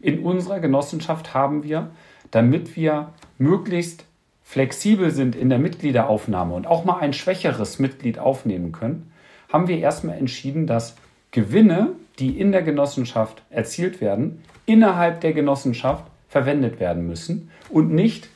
[0.00, 1.90] In unserer Genossenschaft haben wir,
[2.30, 4.06] damit wir möglichst
[4.42, 9.12] flexibel sind in der Mitgliederaufnahme und auch mal ein schwächeres Mitglied aufnehmen können,
[9.52, 10.96] haben wir erstmal entschieden, dass
[11.32, 18.30] Gewinne, die in der Genossenschaft erzielt werden, innerhalb der Genossenschaft verwendet werden müssen und nicht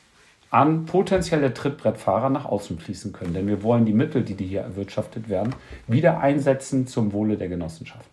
[0.51, 3.33] an potenzielle Trittbrettfahrer nach außen fließen können.
[3.33, 5.55] Denn wir wollen die Mittel, die, hier erwirtschaftet werden,
[5.87, 8.05] wieder einsetzen zum Wohle der Genossenschaft.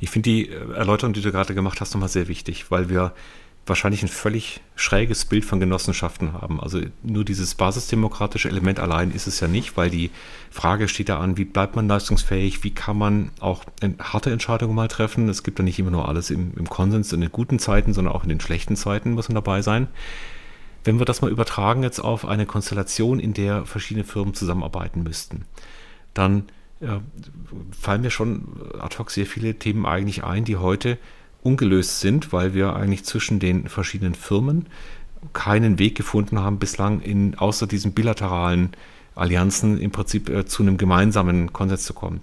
[0.00, 3.12] Ich finde die Erläuterung, die du gerade gemacht hast, nochmal sehr wichtig, weil wir
[3.66, 6.60] wahrscheinlich ein völlig schräges Bild von Genossenschaften haben.
[6.60, 10.10] Also nur dieses basisdemokratische Element allein ist es ja nicht, weil die
[10.50, 13.64] Frage steht da an, wie bleibt man leistungsfähig, wie kann man auch
[13.98, 15.28] harte Entscheidungen mal treffen.
[15.28, 18.14] Es gibt ja nicht immer nur alles im, im Konsens in den guten Zeiten, sondern
[18.14, 19.88] auch in den schlechten Zeiten muss man dabei sein.
[20.84, 25.46] Wenn wir das mal übertragen jetzt auf eine Konstellation, in der verschiedene Firmen zusammenarbeiten müssten,
[26.12, 26.44] dann
[26.80, 26.98] äh,
[27.72, 28.46] fallen mir schon
[28.78, 30.98] ad hoc sehr viele Themen eigentlich ein, die heute
[31.44, 34.66] ungelöst sind, weil wir eigentlich zwischen den verschiedenen Firmen
[35.32, 38.70] keinen Weg gefunden haben, bislang in, außer diesen bilateralen
[39.14, 42.20] Allianzen im Prinzip äh, zu einem gemeinsamen Konsens zu kommen.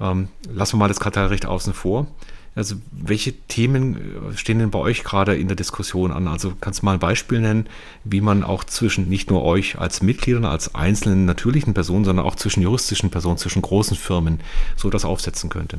[0.00, 2.06] Ähm, lassen wir mal das Kartellrecht außen vor.
[2.54, 3.96] Also welche Themen
[4.32, 6.26] äh, stehen denn bei euch gerade in der Diskussion an?
[6.26, 7.66] Also kannst du mal ein Beispiel nennen,
[8.04, 12.34] wie man auch zwischen nicht nur euch als Mitgliedern, als einzelnen natürlichen Personen, sondern auch
[12.34, 14.40] zwischen juristischen Personen, zwischen großen Firmen
[14.76, 15.78] so das aufsetzen könnte?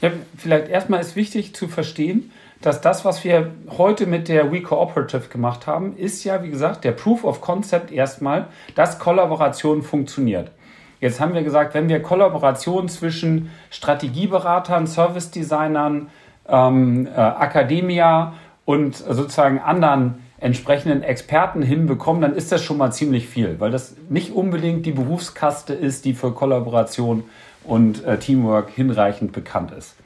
[0.00, 2.30] Ja, vielleicht erstmal ist wichtig zu verstehen,
[2.60, 6.84] dass das, was wir heute mit der We Cooperative gemacht haben, ist ja, wie gesagt,
[6.84, 10.50] der Proof of Concept erstmal, dass Kollaboration funktioniert.
[11.00, 16.08] Jetzt haben wir gesagt, wenn wir Kollaboration zwischen Strategieberatern, Service-Designern,
[16.48, 23.28] ähm, äh, Akademia und sozusagen anderen entsprechenden Experten hinbekommen, dann ist das schon mal ziemlich
[23.28, 27.24] viel, weil das nicht unbedingt die Berufskaste ist, die für Kollaboration
[27.66, 29.96] und äh, Teamwork hinreichend bekannt ist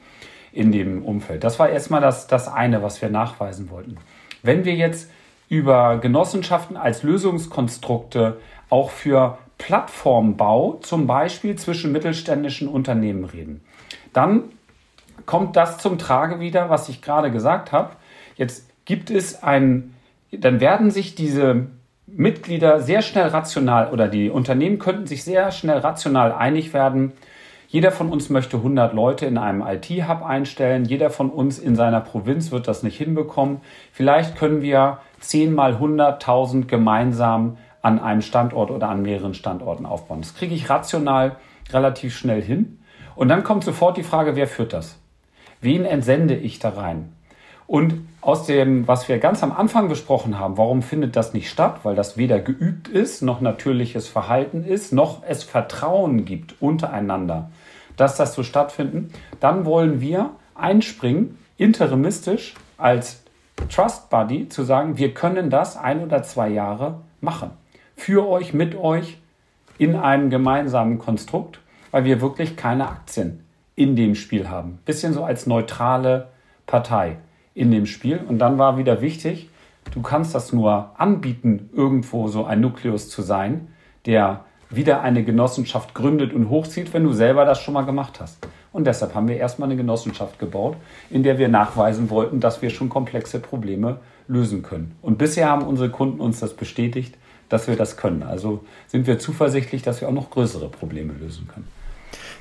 [0.51, 1.43] in dem Umfeld.
[1.43, 3.97] Das war erstmal das, das eine, was wir nachweisen wollten.
[4.43, 5.09] Wenn wir jetzt
[5.47, 8.37] über Genossenschaften als Lösungskonstrukte
[8.69, 13.61] auch für Plattformbau, zum Beispiel zwischen mittelständischen Unternehmen reden,
[14.13, 14.43] dann
[15.25, 17.91] kommt das zum Trage wieder, was ich gerade gesagt habe.
[18.35, 19.93] Jetzt gibt es ein,
[20.31, 21.67] dann werden sich diese
[22.07, 27.13] Mitglieder sehr schnell rational oder die Unternehmen könnten sich sehr schnell rational einig werden,
[27.71, 30.83] jeder von uns möchte 100 Leute in einem IT-Hub einstellen.
[30.83, 33.61] Jeder von uns in seiner Provinz wird das nicht hinbekommen.
[33.93, 40.19] Vielleicht können wir 10 mal 100.000 gemeinsam an einem Standort oder an mehreren Standorten aufbauen.
[40.19, 41.37] Das kriege ich rational
[41.71, 42.79] relativ schnell hin.
[43.15, 44.99] Und dann kommt sofort die Frage, wer führt das?
[45.61, 47.13] Wen entsende ich da rein?
[47.71, 51.79] Und aus dem, was wir ganz am Anfang besprochen haben, warum findet das nicht statt?
[51.83, 57.49] Weil das weder geübt ist, noch natürliches Verhalten ist, noch es Vertrauen gibt untereinander
[58.01, 63.23] dass das so stattfinden, dann wollen wir einspringen, interimistisch als
[63.69, 67.51] Trust Buddy, zu sagen, wir können das ein oder zwei Jahre machen.
[67.95, 69.19] Für euch, mit euch,
[69.77, 71.59] in einem gemeinsamen Konstrukt,
[71.91, 74.79] weil wir wirklich keine Aktien in dem Spiel haben.
[74.85, 76.29] Bisschen so als neutrale
[76.65, 77.17] Partei
[77.53, 78.19] in dem Spiel.
[78.27, 79.49] Und dann war wieder wichtig,
[79.93, 83.67] du kannst das nur anbieten, irgendwo so ein Nukleus zu sein,
[84.05, 88.47] der wieder eine Genossenschaft gründet und hochzieht, wenn du selber das schon mal gemacht hast.
[88.71, 90.77] Und deshalb haben wir erstmal eine Genossenschaft gebaut,
[91.09, 94.95] in der wir nachweisen wollten, dass wir schon komplexe Probleme lösen können.
[95.01, 97.17] Und bisher haben unsere Kunden uns das bestätigt,
[97.49, 98.23] dass wir das können.
[98.23, 101.67] Also sind wir zuversichtlich, dass wir auch noch größere Probleme lösen können.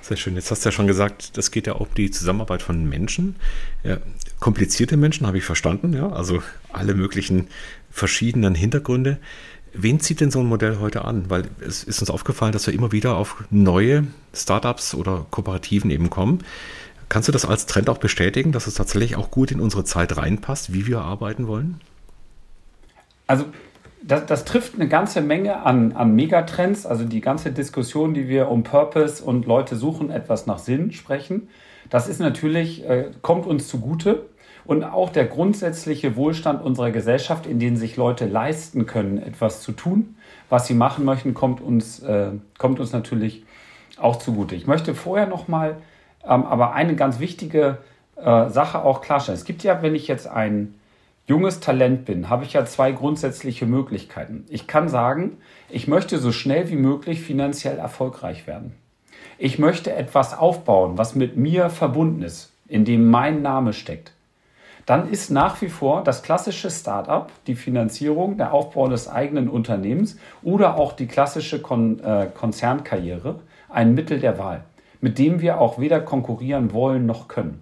[0.02, 0.34] Sehr schön.
[0.34, 3.36] Jetzt hast du ja schon gesagt, das geht ja auch um die Zusammenarbeit von Menschen.
[3.84, 3.98] Ja,
[4.38, 7.48] komplizierte Menschen habe ich verstanden, ja, also alle möglichen
[7.90, 9.18] verschiedenen Hintergründe.
[9.72, 11.30] Wen zieht denn so ein Modell heute an?
[11.30, 16.10] Weil es ist uns aufgefallen, dass wir immer wieder auf neue Startups oder Kooperativen eben
[16.10, 16.42] kommen.
[17.08, 20.16] Kannst du das als Trend auch bestätigen, dass es tatsächlich auch gut in unsere Zeit
[20.16, 21.80] reinpasst, wie wir arbeiten wollen?
[23.26, 23.46] Also
[24.02, 28.48] das, das, trifft eine ganze Menge an, an Megatrends, also die ganze Diskussion, die wir
[28.48, 31.48] um Purpose und Leute suchen etwas nach Sinn sprechen.
[31.90, 34.26] Das ist natürlich, äh, kommt uns zugute
[34.64, 39.72] und auch der grundsätzliche Wohlstand unserer Gesellschaft, in dem sich Leute leisten können, etwas zu
[39.72, 40.16] tun,
[40.48, 43.44] was sie machen möchten, kommt uns, äh, kommt uns natürlich
[43.98, 44.54] auch zugute.
[44.54, 45.76] Ich möchte vorher noch mal
[46.24, 47.78] ähm, aber eine ganz wichtige
[48.16, 49.38] äh, Sache auch klarstellen.
[49.38, 50.74] Es gibt ja, wenn ich jetzt ein
[51.30, 54.44] junges Talent bin, habe ich ja zwei grundsätzliche Möglichkeiten.
[54.48, 55.38] Ich kann sagen,
[55.68, 58.74] ich möchte so schnell wie möglich finanziell erfolgreich werden.
[59.38, 64.12] Ich möchte etwas aufbauen, was mit mir verbunden ist, in dem mein Name steckt.
[64.86, 70.18] Dann ist nach wie vor das klassische Startup, die Finanzierung, der Aufbau des eigenen Unternehmens
[70.42, 73.38] oder auch die klassische Kon äh, Konzernkarriere
[73.68, 74.64] ein Mittel der Wahl,
[75.00, 77.60] mit dem wir auch weder konkurrieren wollen noch können.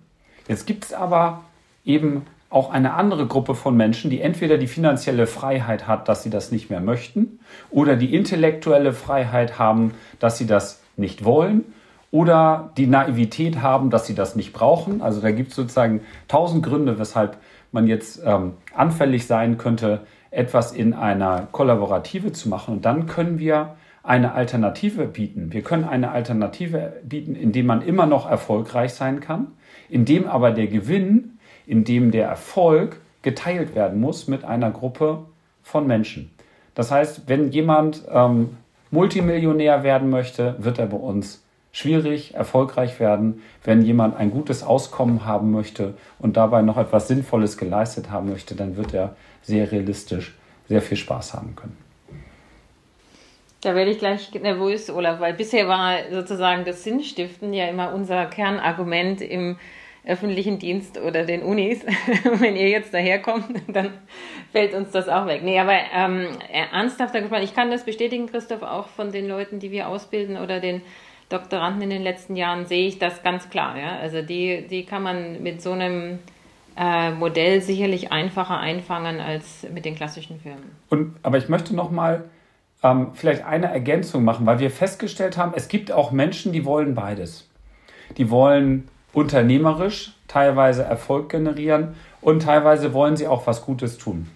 [0.48, 1.42] Jetzt gibt es aber
[1.84, 6.30] eben auch eine andere Gruppe von Menschen, die entweder die finanzielle Freiheit hat, dass sie
[6.30, 11.64] das nicht mehr möchten, oder die intellektuelle Freiheit haben, dass sie das nicht wollen,
[12.10, 15.02] oder die Naivität haben, dass sie das nicht brauchen.
[15.02, 17.36] Also da gibt es sozusagen tausend Gründe, weshalb
[17.70, 22.76] man jetzt ähm, anfällig sein könnte, etwas in einer Kollaborative zu machen.
[22.76, 25.52] Und dann können wir eine Alternative bieten.
[25.52, 29.48] Wir können eine Alternative bieten, indem man immer noch erfolgreich sein kann,
[29.90, 31.37] indem aber der Gewinn
[31.68, 35.26] in dem der Erfolg geteilt werden muss mit einer Gruppe
[35.62, 36.30] von Menschen.
[36.74, 38.56] Das heißt, wenn jemand ähm,
[38.90, 43.42] Multimillionär werden möchte, wird er bei uns schwierig erfolgreich werden.
[43.62, 48.54] Wenn jemand ein gutes Auskommen haben möchte und dabei noch etwas Sinnvolles geleistet haben möchte,
[48.54, 50.34] dann wird er sehr realistisch
[50.68, 51.76] sehr viel Spaß haben können.
[53.60, 58.26] Da werde ich gleich nervös, Olaf, weil bisher war sozusagen das Sinnstiften ja immer unser
[58.26, 59.56] Kernargument im
[60.08, 61.84] öffentlichen Dienst oder den Unis.
[62.24, 63.90] Wenn ihr jetzt daherkommt, dann
[64.50, 65.42] fällt uns das auch weg.
[65.44, 69.70] Nee, aber ähm, ernsthafter gesprochen, ich kann das bestätigen, Christoph, auch von den Leuten, die
[69.70, 70.80] wir ausbilden oder den
[71.28, 73.78] Doktoranden in den letzten Jahren, sehe ich das ganz klar.
[73.78, 73.98] Ja?
[73.98, 76.20] Also die, die kann man mit so einem
[76.76, 80.70] äh, Modell sicherlich einfacher einfangen als mit den klassischen Firmen.
[80.88, 82.24] Und, aber ich möchte noch mal
[82.82, 86.94] ähm, vielleicht eine Ergänzung machen, weil wir festgestellt haben, es gibt auch Menschen, die wollen
[86.94, 87.46] beides.
[88.16, 94.28] Die wollen unternehmerisch teilweise Erfolg generieren und teilweise wollen sie auch was Gutes tun.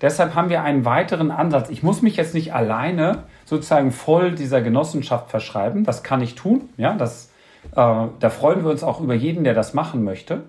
[0.00, 1.68] Deshalb haben wir einen weiteren Ansatz.
[1.68, 5.84] Ich muss mich jetzt nicht alleine sozusagen voll dieser Genossenschaft verschreiben.
[5.84, 6.70] Das kann ich tun.
[6.76, 7.30] Ja, das,
[7.72, 10.44] äh, da freuen wir uns auch über jeden, der das machen möchte.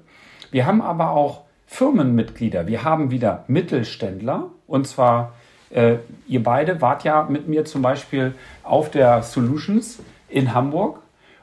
[0.52, 2.68] Wir haben aber auch Firmenmitglieder.
[2.68, 4.48] Wir haben wieder Mittelständler.
[4.68, 5.34] Und zwar,
[5.70, 5.96] äh,
[6.28, 11.01] ihr beide wart ja mit mir zum Beispiel auf der Solutions in Hamburg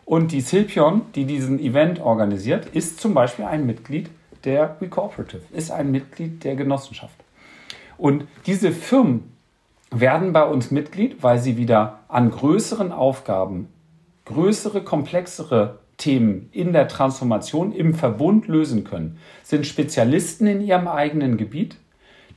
[0.09, 4.09] und die Silpion, die diesen Event organisiert, ist zum Beispiel ein Mitglied
[4.45, 7.15] der WeCooperative, ist ein Mitglied der Genossenschaft.
[7.99, 9.35] Und diese Firmen
[9.91, 13.69] werden bei uns Mitglied, weil sie wieder an größeren Aufgaben,
[14.25, 21.37] größere, komplexere Themen in der Transformation im Verbund lösen können, sind Spezialisten in ihrem eigenen
[21.37, 21.77] Gebiet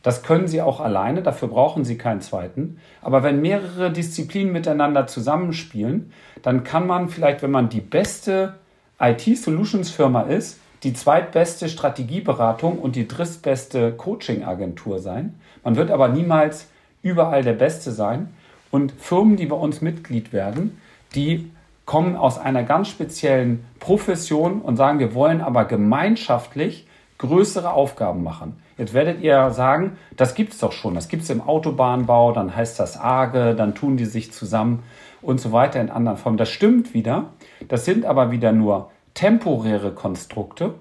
[0.04, 2.80] das können sie auch alleine, dafür brauchen sie keinen zweiten.
[3.02, 6.12] Aber wenn mehrere Disziplinen miteinander zusammenspielen,
[6.42, 8.56] dann kann man vielleicht, wenn man die beste
[9.00, 15.40] IT-Solutions-Firma ist, die zweitbeste Strategieberatung und die drittbeste Coaching-Agentur sein.
[15.64, 16.68] Man wird aber niemals
[17.04, 18.30] überall der Beste sein.
[18.72, 20.82] Und Firmen, die bei uns Mitglied werden,
[21.14, 21.52] die
[21.86, 26.88] kommen aus einer ganz speziellen Profession und sagen, wir wollen aber gemeinschaftlich
[27.18, 28.56] größere Aufgaben machen.
[28.82, 30.96] Jetzt werdet ihr sagen, das gibt es doch schon.
[30.96, 34.82] Das gibt es im Autobahnbau, dann heißt das AGE, dann tun die sich zusammen
[35.22, 36.40] und so weiter in anderen Formen.
[36.40, 37.26] Das stimmt wieder.
[37.68, 40.74] Das sind aber wieder nur temporäre Konstrukte,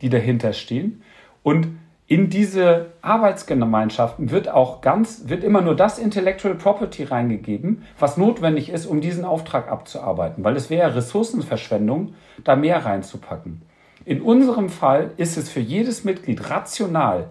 [0.00, 1.02] die dahinter stehen.
[1.42, 1.68] Und
[2.06, 8.70] in diese Arbeitsgemeinschaften wird auch ganz, wird immer nur das Intellectual Property reingegeben, was notwendig
[8.70, 13.60] ist, um diesen Auftrag abzuarbeiten, weil es wäre Ressourcenverschwendung, da mehr reinzupacken.
[14.06, 17.26] In unserem Fall ist es für jedes Mitglied rational,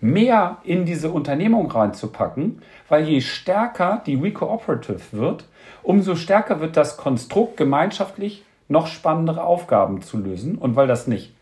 [0.00, 5.44] mehr in diese Unternehmung reinzupacken, weil je stärker die WeCooperative wird,
[5.84, 10.58] umso stärker wird das Konstrukt gemeinschaftlich noch spannendere Aufgaben zu lösen.
[10.58, 11.32] Und weil das nicht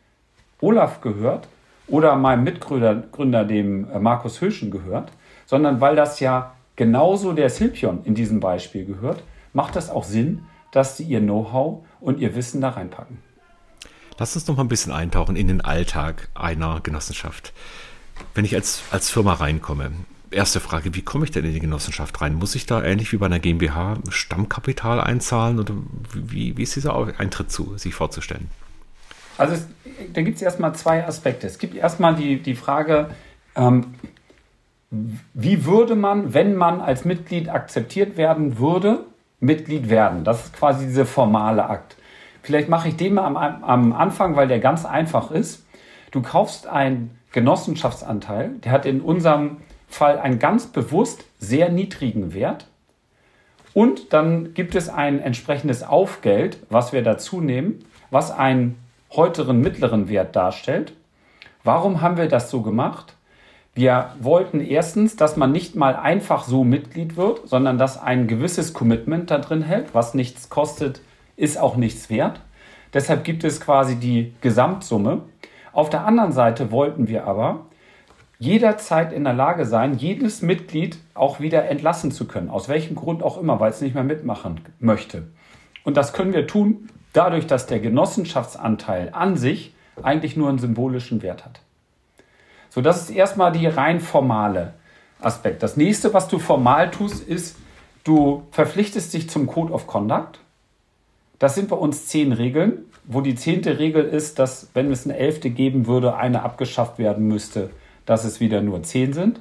[0.60, 1.48] Olaf gehört
[1.88, 5.12] oder meinem Mitgründer Gründer, dem äh, Markus Höschen gehört,
[5.46, 9.22] sondern weil das ja genauso der Silpion in diesem Beispiel gehört,
[9.54, 13.16] macht das auch Sinn, dass sie ihr Know-how und ihr Wissen da reinpacken.
[14.18, 17.52] Lass uns noch mal ein bisschen eintauchen in den Alltag einer Genossenschaft.
[18.34, 19.90] Wenn ich als, als Firma reinkomme,
[20.30, 22.34] erste Frage, wie komme ich denn in die Genossenschaft rein?
[22.34, 25.74] Muss ich da ähnlich wie bei einer GmbH Stammkapital einzahlen oder
[26.12, 28.50] wie, wie ist dieser Eintritt zu, sich vorzustellen?
[29.36, 29.66] Also es,
[30.12, 31.46] da gibt es erstmal zwei Aspekte.
[31.46, 33.10] Es gibt erstmal die, die Frage,
[33.56, 33.94] ähm,
[34.90, 39.04] wie würde man, wenn man als Mitglied akzeptiert werden würde,
[39.40, 40.22] Mitglied werden?
[40.22, 41.96] Das ist quasi dieser formale Akt.
[42.44, 45.64] Vielleicht mache ich den mal am, am Anfang, weil der ganz einfach ist.
[46.10, 49.56] Du kaufst einen Genossenschaftsanteil, der hat in unserem
[49.88, 52.66] Fall einen ganz bewusst sehr niedrigen Wert.
[53.72, 58.76] Und dann gibt es ein entsprechendes Aufgeld, was wir dazu nehmen, was einen
[59.10, 60.92] heuteren mittleren Wert darstellt.
[61.64, 63.14] Warum haben wir das so gemacht?
[63.74, 68.74] Wir wollten erstens, dass man nicht mal einfach so Mitglied wird, sondern dass ein gewisses
[68.74, 71.00] Commitment da drin hält, was nichts kostet,
[71.36, 72.40] ist auch nichts wert.
[72.92, 75.22] Deshalb gibt es quasi die Gesamtsumme.
[75.72, 77.66] Auf der anderen Seite wollten wir aber
[78.38, 82.50] jederzeit in der Lage sein, jedes Mitglied auch wieder entlassen zu können.
[82.50, 85.28] Aus welchem Grund auch immer, weil es nicht mehr mitmachen möchte.
[85.84, 91.22] Und das können wir tun, dadurch, dass der Genossenschaftsanteil an sich eigentlich nur einen symbolischen
[91.22, 91.60] Wert hat.
[92.70, 94.74] So, das ist erstmal die rein formale
[95.20, 95.62] Aspekt.
[95.62, 97.56] Das nächste, was du formal tust, ist,
[98.02, 100.40] du verpflichtest dich zum Code of Conduct.
[101.38, 105.16] Das sind bei uns zehn Regeln, wo die zehnte Regel ist, dass, wenn es eine
[105.16, 107.70] elfte geben würde, eine abgeschafft werden müsste,
[108.06, 109.40] dass es wieder nur zehn sind.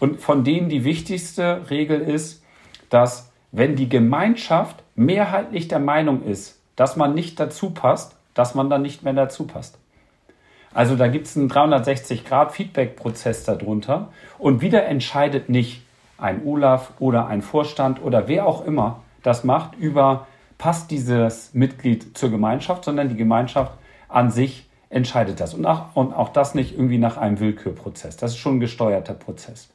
[0.00, 2.42] Und von denen die wichtigste Regel ist,
[2.90, 8.68] dass wenn die Gemeinschaft mehrheitlich der Meinung ist, dass man nicht dazu passt, dass man
[8.68, 9.78] dann nicht mehr dazu passt.
[10.72, 15.82] Also da gibt es einen 360-Grad-Feedback-Prozess darunter und wieder entscheidet nicht
[16.18, 20.26] ein Olaf oder ein Vorstand oder wer auch immer das macht über
[20.64, 23.72] passt dieses Mitglied zur Gemeinschaft, sondern die Gemeinschaft
[24.08, 25.52] an sich entscheidet das.
[25.52, 28.16] Und auch, und auch das nicht irgendwie nach einem Willkürprozess.
[28.16, 29.68] Das ist schon ein gesteuerter Prozess.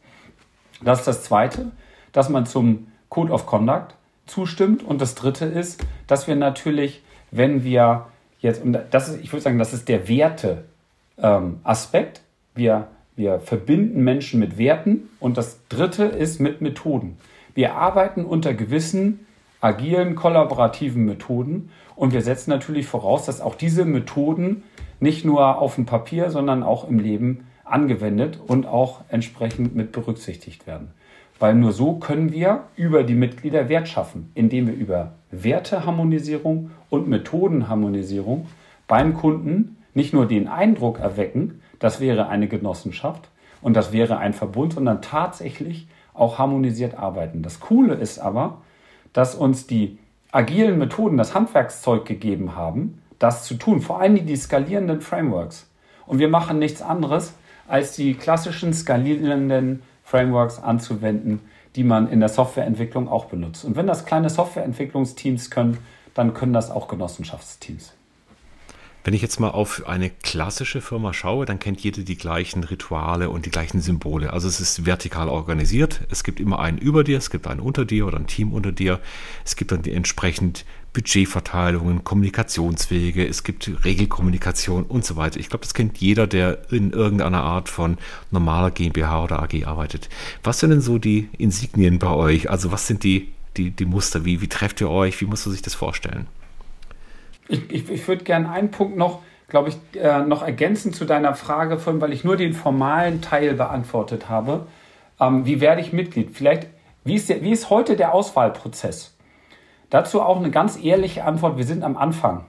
[0.81, 1.71] Das ist das Zweite,
[2.11, 3.93] dass man zum Code of Conduct
[4.25, 4.81] zustimmt.
[4.81, 8.07] Und das Dritte ist, dass wir natürlich, wenn wir
[8.39, 12.17] jetzt, und das ist, ich würde sagen, das ist der Werte-Aspekt.
[12.17, 12.23] Ähm,
[12.55, 15.07] wir, wir verbinden Menschen mit Werten.
[15.19, 17.19] Und das Dritte ist mit Methoden.
[17.53, 19.27] Wir arbeiten unter gewissen
[19.61, 21.69] agilen, kollaborativen Methoden.
[21.95, 24.63] Und wir setzen natürlich voraus, dass auch diese Methoden
[24.99, 30.65] nicht nur auf dem Papier, sondern auch im Leben angewendet und auch entsprechend mit berücksichtigt
[30.67, 30.91] werden.
[31.39, 37.07] Weil nur so können wir über die Mitglieder Wert schaffen, indem wir über Werteharmonisierung und
[37.07, 38.47] Methodenharmonisierung
[38.87, 43.29] beim Kunden nicht nur den Eindruck erwecken, das wäre eine Genossenschaft
[43.61, 47.41] und das wäre ein Verbund, sondern tatsächlich auch harmonisiert arbeiten.
[47.41, 48.57] Das Coole ist aber,
[49.13, 49.97] dass uns die
[50.31, 55.69] agilen Methoden das Handwerkszeug gegeben haben, das zu tun, vor allem die skalierenden Frameworks.
[56.05, 57.33] Und wir machen nichts anderes,
[57.67, 61.41] als die klassischen skalierenden Frameworks anzuwenden,
[61.75, 63.63] die man in der Softwareentwicklung auch benutzt.
[63.63, 65.77] Und wenn das kleine Softwareentwicklungsteams können,
[66.13, 67.93] dann können das auch Genossenschaftsteams.
[69.03, 73.29] Wenn ich jetzt mal auf eine klassische Firma schaue, dann kennt jede die gleichen Rituale
[73.29, 74.33] und die gleichen Symbole.
[74.33, 76.01] Also es ist vertikal organisiert.
[76.09, 78.73] Es gibt immer einen über dir, es gibt einen unter dir oder ein Team unter
[78.73, 78.99] dir.
[79.45, 85.39] Es gibt dann die entsprechend Budgetverteilungen, Kommunikationswege, es gibt Regelkommunikation und so weiter.
[85.39, 87.97] Ich glaube, das kennt jeder, der in irgendeiner Art von
[88.31, 90.09] normaler GmbH oder AG arbeitet.
[90.43, 92.49] Was sind denn so die Insignien bei euch?
[92.49, 94.25] Also was sind die, die, die Muster?
[94.25, 95.21] Wie, wie trefft ihr euch?
[95.21, 96.27] Wie musst du sich das vorstellen?
[97.49, 101.33] Ich, ich, ich würde gerne einen Punkt noch, glaube ich, äh, noch ergänzen zu deiner
[101.33, 104.67] Frage von, weil ich nur den formalen Teil beantwortet habe.
[105.19, 106.29] Ähm, wie werde ich Mitglied?
[106.31, 106.67] Vielleicht,
[107.03, 109.17] wie ist, der, wie ist heute der Auswahlprozess?
[109.89, 111.57] Dazu auch eine ganz ehrliche Antwort.
[111.57, 112.45] Wir sind am Anfang.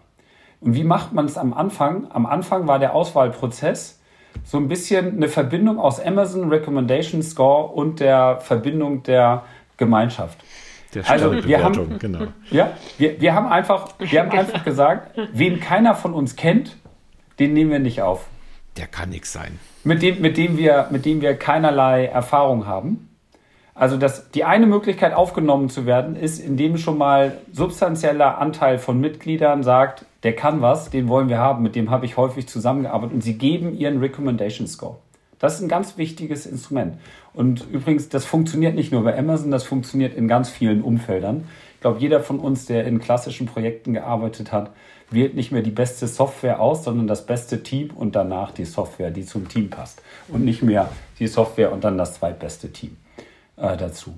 [0.60, 2.06] Und wie macht man es am Anfang?
[2.10, 3.98] Am Anfang war der Auswahlprozess
[4.44, 9.44] so ein bisschen eine Verbindung aus Amazon Recommendation Score und der Verbindung der
[9.78, 10.38] Gemeinschaft.
[10.94, 12.26] Der also wir haben, genau.
[12.50, 16.76] ja, wir, wir haben einfach, wir haben einfach gesagt, wen keiner von uns kennt,
[17.38, 18.26] den nehmen wir nicht auf.
[18.76, 19.59] Der kann nichts sein.
[19.84, 23.09] Mit dem, mit dem wir, mit dem wir keinerlei Erfahrung haben.
[23.74, 29.01] Also das, die eine Möglichkeit aufgenommen zu werden, ist, indem schon mal substanzieller Anteil von
[29.01, 33.14] Mitgliedern sagt, der kann was, den wollen wir haben, mit dem habe ich häufig zusammengearbeitet
[33.14, 34.99] und sie geben ihren Recommendation Score.
[35.41, 36.99] Das ist ein ganz wichtiges Instrument.
[37.32, 41.49] Und übrigens, das funktioniert nicht nur bei Amazon, das funktioniert in ganz vielen Umfeldern.
[41.74, 44.70] Ich glaube, jeder von uns, der in klassischen Projekten gearbeitet hat,
[45.11, 49.11] wählt nicht mehr die beste Software aus, sondern das beste Team und danach die Software,
[49.11, 50.03] die zum Team passt.
[50.28, 50.88] Und nicht mehr
[51.18, 52.97] die Software und dann das zweitbeste Team
[53.57, 54.14] äh, dazu.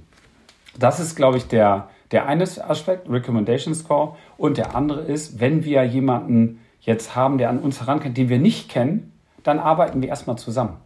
[0.79, 5.65] Das ist, glaube ich, der, Der eine Aspekt, Recommendation Score, und der andere ist, wenn
[5.65, 9.13] wir jemanden jetzt haben, der an uns herankommt, den wir nicht kennen,
[9.43, 10.77] dann arbeiten wir erstmal zusammen.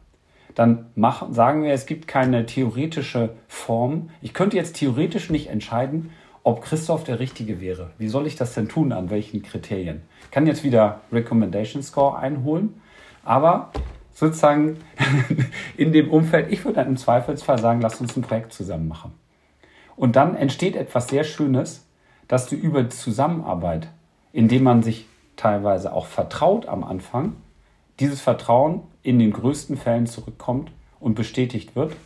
[0.56, 4.08] Dann machen, sagen wir, es gibt keine theoretische Form.
[4.22, 6.10] Ich könnte jetzt theoretisch nicht entscheiden,
[6.42, 7.90] ob Christoph der Richtige wäre.
[7.98, 8.92] Wie soll ich das denn tun?
[8.92, 10.00] An welchen Kriterien?
[10.24, 12.80] Ich kann jetzt wieder Recommendation Score einholen,
[13.22, 13.70] aber
[14.14, 14.78] sozusagen
[15.76, 19.12] in dem Umfeld, ich würde dann im Zweifelsfall sagen, lass uns ein Projekt zusammen machen.
[19.94, 21.86] Und dann entsteht etwas sehr Schönes,
[22.28, 23.88] dass du über Zusammenarbeit,
[24.32, 27.34] indem man sich teilweise auch vertraut am Anfang,
[28.00, 30.70] dieses Vertrauen in den größten Fällen zurückkommt
[31.00, 31.96] und bestätigt wird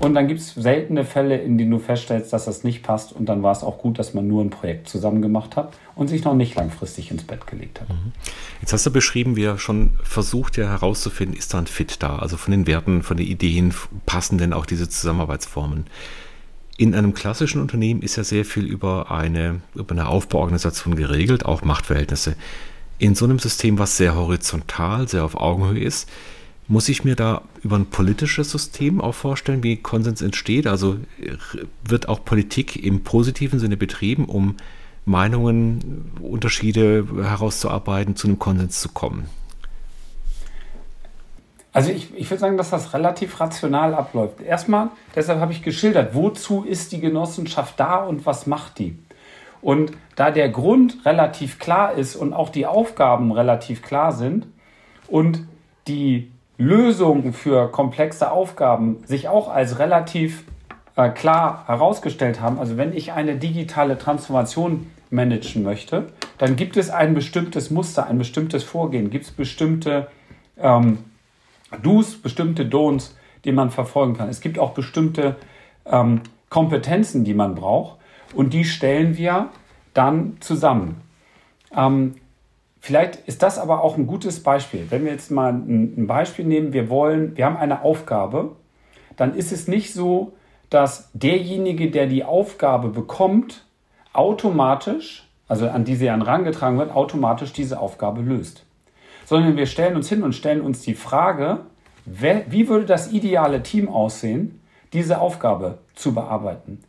[0.00, 3.12] und dann gibt es seltene Fälle, in denen du feststellst, dass das nicht passt.
[3.12, 6.08] Und dann war es auch gut, dass man nur ein Projekt zusammen gemacht hat und
[6.08, 7.88] sich noch nicht langfristig ins Bett gelegt hat.
[7.88, 8.12] Mhm.
[8.60, 12.16] Jetzt hast du beschrieben, wie er schon versucht, ja herauszufinden, ist da ein Fit da?
[12.16, 13.72] Also von den Werten, von den Ideen
[14.04, 15.86] passen denn auch diese Zusammenarbeitsformen?
[16.76, 21.62] In einem klassischen Unternehmen ist ja sehr viel über eine, über eine Aufbauorganisation geregelt, auch
[21.62, 22.34] Machtverhältnisse.
[22.98, 26.08] In so einem System, was sehr horizontal, sehr auf Augenhöhe ist,
[26.68, 30.66] muss ich mir da über ein politisches System auch vorstellen, wie Konsens entsteht?
[30.66, 30.96] Also
[31.84, 34.56] wird auch Politik im positiven Sinne betrieben, um
[35.04, 39.28] Meinungen, Unterschiede herauszuarbeiten, zu einem Konsens zu kommen?
[41.74, 44.40] Also ich, ich würde sagen, dass das relativ rational abläuft.
[44.40, 48.96] Erstmal, deshalb habe ich geschildert, wozu ist die Genossenschaft da und was macht die?
[49.64, 54.46] Und da der Grund relativ klar ist und auch die Aufgaben relativ klar sind
[55.08, 55.48] und
[55.88, 60.44] die Lösungen für komplexe Aufgaben sich auch als relativ
[60.96, 62.58] äh, klar herausgestellt haben.
[62.58, 68.18] Also wenn ich eine digitale Transformation managen möchte, dann gibt es ein bestimmtes Muster, ein
[68.18, 70.08] bestimmtes Vorgehen, gibt es bestimmte
[70.58, 70.98] ähm,
[71.82, 73.12] Do's, bestimmte Don'ts,
[73.46, 74.28] die man verfolgen kann.
[74.28, 75.36] Es gibt auch bestimmte
[75.86, 78.03] ähm, Kompetenzen, die man braucht
[78.34, 79.50] und die stellen wir
[79.92, 81.00] dann zusammen.
[81.76, 82.14] Ähm,
[82.84, 84.88] Vielleicht ist das aber auch ein gutes Beispiel.
[84.90, 88.56] Wenn wir jetzt mal ein Beispiel nehmen, wir wollen, wir haben eine Aufgabe,
[89.16, 90.34] dann ist es nicht so,
[90.68, 93.64] dass derjenige, der die Aufgabe bekommt,
[94.12, 98.66] automatisch, also an die sie herangetragen wird, automatisch diese Aufgabe löst.
[99.24, 101.60] Sondern wir stellen uns hin und stellen uns die Frage,
[102.04, 104.60] wie würde das ideale Team aussehen,
[104.92, 106.84] diese Aufgabe zu bearbeiten.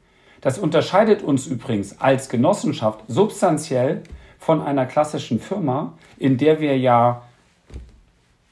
[0.45, 4.03] Das unterscheidet uns übrigens als Genossenschaft substanziell
[4.37, 7.23] von einer klassischen Firma, in der wir ja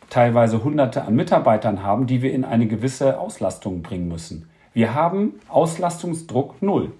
[0.10, 4.50] teilweise Hunderte an Mitarbeitern haben, die wir in eine gewisse Auslastung bringen müssen.
[4.74, 6.92] Wir haben Auslastungsdruck null,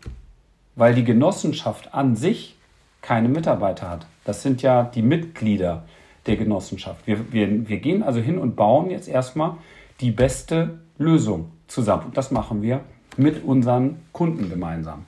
[0.76, 2.56] weil die Genossenschaft an sich
[3.02, 4.06] keine Mitarbeiter hat.
[4.26, 5.86] Das sind ja die Mitglieder
[6.28, 7.08] der Genossenschaft.
[7.08, 9.56] Wir, wir, wir gehen also hin und bauen jetzt erstmal
[10.02, 12.06] die beste Lösung zusammen.
[12.06, 12.82] Und das machen wir
[13.18, 15.06] mit unseren Kunden gemeinsam.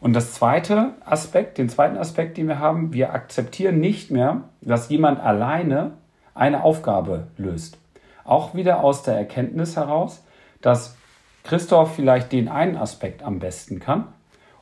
[0.00, 4.88] Und das zweite Aspekt, den zweiten Aspekt, den wir haben, wir akzeptieren nicht mehr, dass
[4.88, 5.92] jemand alleine
[6.34, 7.78] eine Aufgabe löst.
[8.24, 10.22] Auch wieder aus der Erkenntnis heraus,
[10.60, 10.96] dass
[11.44, 14.08] Christoph vielleicht den einen Aspekt am besten kann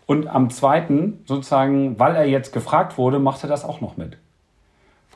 [0.07, 4.19] und am zweiten, sozusagen, weil er jetzt gefragt wurde, macht er das auch noch mit.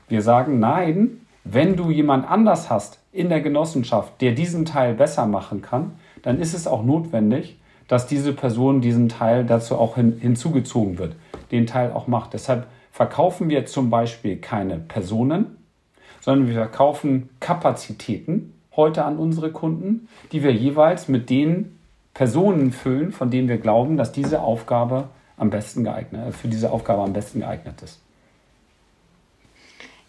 [0.08, 5.26] Wir sagen, nein, wenn du jemand anders hast in der Genossenschaft, der diesen Teil besser
[5.26, 7.58] machen kann, dann ist es auch notwendig,
[7.88, 11.16] dass diese Person diesen Teil dazu auch hin, hinzugezogen wird,
[11.50, 12.34] den Teil auch macht.
[12.34, 15.56] Deshalb verkaufen wir zum Beispiel keine Personen,
[16.20, 21.78] sondern wir verkaufen Kapazitäten heute an unsere Kunden, die wir jeweils mit den
[22.14, 27.02] Personen füllen, von denen wir glauben, dass diese Aufgabe am besten geeignet, für diese Aufgabe
[27.02, 28.00] am besten geeignet ist.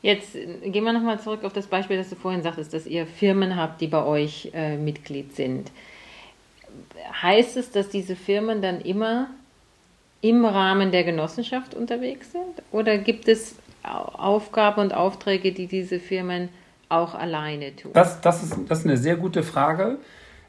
[0.02, 3.58] Jetzt gehen wir nochmal zurück auf das Beispiel, das du vorhin sagtest, dass ihr Firmen
[3.58, 5.72] habt, die bei euch äh, Mitglied sind
[7.22, 9.28] heißt es, dass diese Firmen dann immer
[10.22, 12.64] im Rahmen der Genossenschaft unterwegs sind?
[12.72, 16.50] Oder gibt es Aufgaben und Aufträge, die diese Firmen
[16.90, 17.92] auch alleine tun?
[17.94, 19.98] Das, das, ist, das ist eine sehr gute Frage.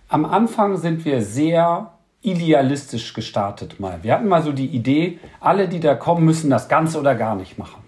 [0.09, 1.93] Am Anfang sind wir sehr
[2.23, 4.03] idealistisch gestartet mal.
[4.03, 7.37] Wir hatten mal so die Idee, alle, die da kommen, müssen das Ganze oder gar
[7.37, 7.83] nicht machen.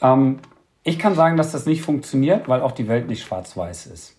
[0.00, 0.38] Ähm,
[0.84, 4.14] ich kann sagen, dass das nicht funktioniert, weil auch die Welt nicht schwarz-weiß ist.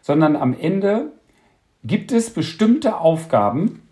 [0.00, 1.12] Sondern am Ende
[1.82, 3.82] gibt es bestimmte Aufgaben,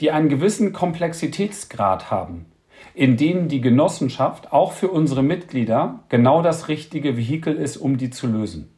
[0.00, 2.46] die einen gewissen Komplexitätsgrad haben,
[2.94, 8.10] in denen die Genossenschaft auch für unsere Mitglieder genau das richtige Vehikel ist, um die
[8.10, 8.70] zu lösen.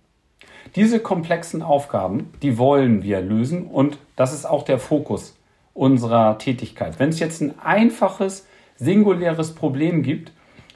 [0.76, 5.36] Diese komplexen Aufgaben, die wollen wir lösen und das ist auch der Fokus
[5.74, 6.98] unserer Tätigkeit.
[6.98, 8.46] Wenn es jetzt ein einfaches,
[8.76, 10.32] singuläres Problem gibt,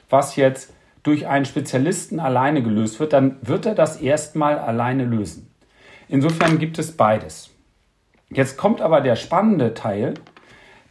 [0.09, 5.47] was jetzt durch einen Spezialisten alleine gelöst wird, dann wird er das erstmal alleine lösen.
[6.07, 7.52] Insofern gibt es beides.
[8.33, 10.15] Jetzt kommt aber der spannende Teil.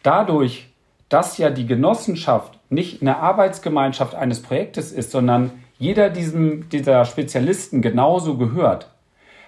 [0.03, 0.68] Dadurch,
[1.09, 7.82] dass ja die Genossenschaft nicht eine Arbeitsgemeinschaft eines Projektes ist, sondern jeder diesem, dieser Spezialisten
[7.82, 8.88] genauso gehört,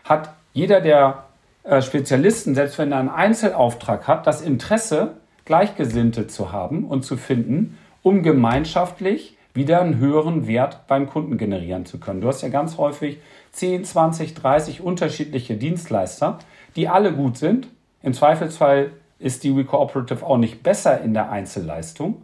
[0.05, 1.25] hat jeder der
[1.63, 7.17] äh, Spezialisten, selbst wenn er einen Einzelauftrag hat, das Interesse, Gleichgesinnte zu haben und zu
[7.17, 12.21] finden, um gemeinschaftlich wieder einen höheren Wert beim Kunden generieren zu können.
[12.21, 13.19] Du hast ja ganz häufig
[13.53, 16.39] 10, 20, 30 unterschiedliche Dienstleister,
[16.77, 17.69] die alle gut sind.
[18.05, 22.21] Im Zweifelsfall ist die WeCooperative auch nicht besser in der Einzelleistung.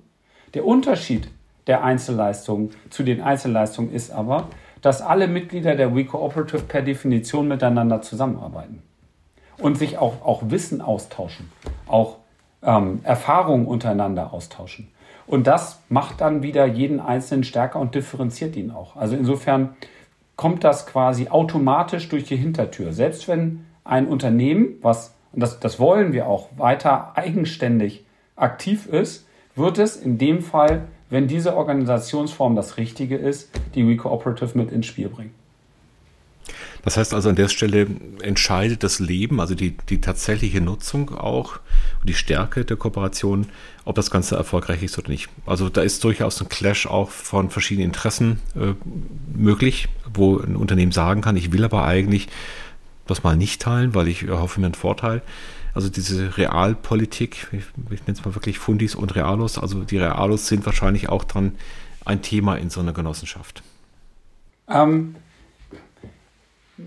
[0.53, 1.31] Der Unterschied
[1.67, 4.49] der Einzelleistungen zu den Einzelleistungen ist aber,
[4.83, 8.83] dass alle Mitglieder der WeCooperative per Definition miteinander zusammenarbeiten
[9.57, 11.51] und sich auch, auch Wissen austauschen,
[11.87, 12.19] auch
[12.63, 14.89] ähm, Erfahrungen untereinander austauschen.
[15.27, 18.97] Und das macht dann wieder jeden Einzelnen stärker und differenziert ihn auch.
[18.97, 19.77] Also insofern
[20.37, 22.93] kommt das quasi automatisch durch die Hintertür.
[22.93, 28.05] Selbst wenn ein Unternehmen, was, und das, das wollen wir auch, weiter eigenständig
[28.37, 34.57] aktiv ist, wird es in dem Fall, wenn diese Organisationsform das Richtige ist, die WeCooperative
[34.57, 35.35] mit ins Spiel bringen.
[36.83, 37.87] Das heißt also an der Stelle
[38.23, 41.57] entscheidet das Leben, also die, die tatsächliche Nutzung auch
[42.01, 43.47] und die Stärke der Kooperation,
[43.85, 45.29] ob das Ganze erfolgreich ist oder nicht.
[45.47, 48.75] Also da ist durchaus ein Clash auch von verschiedenen Interessen äh,
[49.37, 52.29] möglich, wo ein Unternehmen sagen kann, ich will aber eigentlich
[53.11, 55.23] das mal nicht teilen, weil ich erhoffe mir einen Vorteil.
[55.75, 60.47] Also diese Realpolitik, ich, ich nenne es mal wirklich Fundis und Realos, also die Realos
[60.47, 61.57] sind wahrscheinlich auch dann
[62.05, 63.63] ein Thema in so einer Genossenschaft.
[64.69, 65.15] Ähm,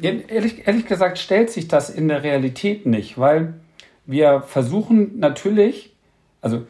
[0.01, 3.53] ehrlich, ehrlich gesagt stellt sich das in der Realität nicht, weil
[4.05, 5.93] wir versuchen natürlich,
[6.41, 6.67] also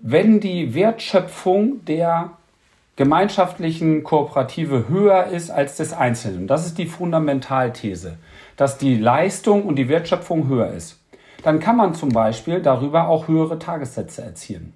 [0.00, 2.37] wenn die Wertschöpfung der
[2.98, 8.18] gemeinschaftlichen Kooperative höher ist als des Einzelnen, das ist die Fundamentalthese,
[8.56, 10.98] dass die Leistung und die Wertschöpfung höher ist,
[11.44, 14.74] dann kann man zum Beispiel darüber auch höhere Tagessätze erzielen.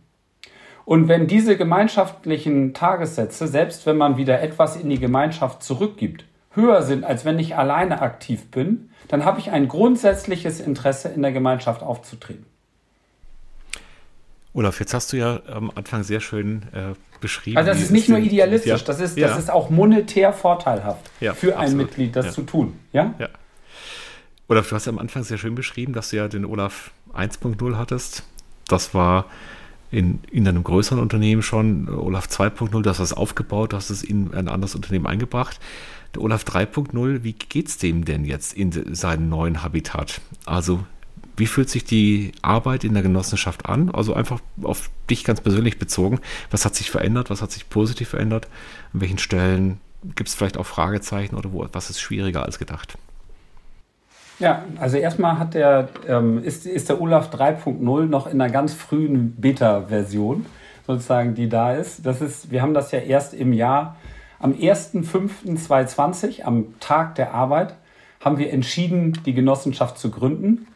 [0.85, 6.83] Und wenn diese gemeinschaftlichen Tagessätze, selbst wenn man wieder etwas in die Gemeinschaft zurückgibt, höher
[6.83, 11.33] sind, als wenn ich alleine aktiv bin, dann habe ich ein grundsätzliches Interesse, in der
[11.33, 12.47] Gemeinschaft aufzutreten.
[14.55, 17.57] Olaf, jetzt hast du ja am Anfang sehr schön äh, beschrieben.
[17.57, 18.87] Also das ist nicht nur idealistisch, ja.
[18.87, 19.37] das, ist, das ja.
[19.37, 21.87] ist auch monetär vorteilhaft ja, für ein absolut.
[21.87, 22.79] Mitglied, das zu tun.
[22.93, 23.15] Ja?
[23.19, 23.29] ja.
[24.49, 27.77] Olaf, du hast ja am Anfang sehr schön beschrieben, dass du ja den Olaf 1.0
[27.77, 28.25] hattest.
[28.69, 29.27] Das war
[29.91, 31.89] in, in einem größeren Unternehmen schon.
[31.89, 35.61] Olaf 2.0, du hast das aufgebaut, du hast es in ein anderes Unternehmen eingebracht.
[36.15, 40.21] Der Olaf 3.0, wie geht es dem denn jetzt in seinem neuen Habitat?
[40.45, 40.85] Also,
[41.37, 43.91] wie fühlt sich die Arbeit in der Genossenschaft an?
[43.91, 46.21] Also einfach auf dich ganz persönlich bezogen.
[46.51, 47.31] Was hat sich verändert?
[47.31, 48.49] Was hat sich positiv verändert?
[48.93, 49.81] An welchen Stellen
[50.17, 52.99] gibt es vielleicht auch Fragezeichen oder wo, was ist schwieriger als gedacht?
[54.39, 58.75] Ja, also erstmal hat der, ähm, ist, ist der Olaf 3.0 noch in einer ganz
[58.75, 60.47] frühen Beta-Version,
[60.87, 62.05] sozusagen, die da ist.
[62.05, 62.51] Das ist.
[62.51, 63.97] Wir haben das ja erst im Jahr
[64.41, 67.77] am 1.5.2020, am Tag der Arbeit,
[68.21, 70.67] haben wir entschieden, die Genossenschaft zu gründen,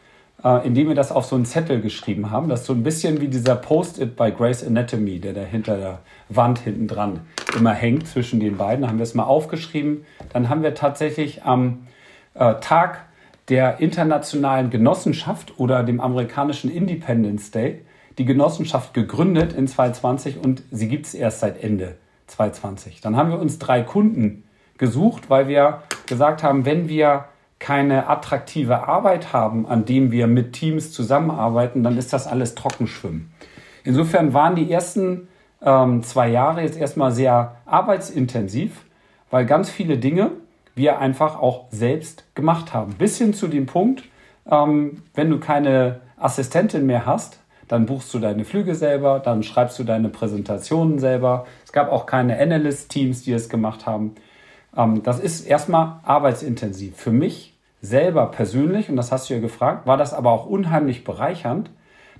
[0.43, 2.47] indem wir das auf so einen Zettel geschrieben haben.
[2.47, 5.99] Das ist so ein bisschen wie dieser Post-it bei Grace Anatomy, der da hinter der
[6.29, 7.21] Wand hinten dran
[7.55, 8.83] immer hängt zwischen den beiden.
[8.83, 10.05] Da haben wir es mal aufgeschrieben.
[10.33, 11.87] Dann haben wir tatsächlich am
[12.35, 13.05] äh, Tag
[13.49, 17.81] der internationalen Genossenschaft oder dem amerikanischen Independence Day
[18.17, 21.95] die Genossenschaft gegründet in 2020 und sie gibt es erst seit Ende
[22.27, 23.01] 2020.
[23.01, 24.43] Dann haben wir uns drei Kunden
[24.77, 27.25] gesucht, weil wir gesagt haben, wenn wir
[27.59, 33.31] keine attraktive Arbeit haben, an dem wir mit Teams zusammenarbeiten, dann ist das alles Trockenschwimmen.
[33.83, 35.27] Insofern waren die ersten
[35.61, 38.83] ähm, zwei Jahre jetzt erstmal sehr arbeitsintensiv,
[39.31, 40.31] weil ganz viele Dinge
[40.75, 42.93] wir einfach auch selbst gemacht haben.
[42.93, 44.03] Bis hin zu dem Punkt,
[44.49, 49.77] ähm, wenn du keine Assistentin mehr hast, dann buchst du deine Flüge selber, dann schreibst
[49.79, 51.45] du deine Präsentationen selber.
[51.65, 54.15] Es gab auch keine Analyst-Teams, die es gemacht haben.
[54.75, 56.95] Ähm, das ist erstmal arbeitsintensiv.
[56.97, 61.03] Für mich selber persönlich, und das hast du ja gefragt, war das aber auch unheimlich
[61.03, 61.69] bereichernd,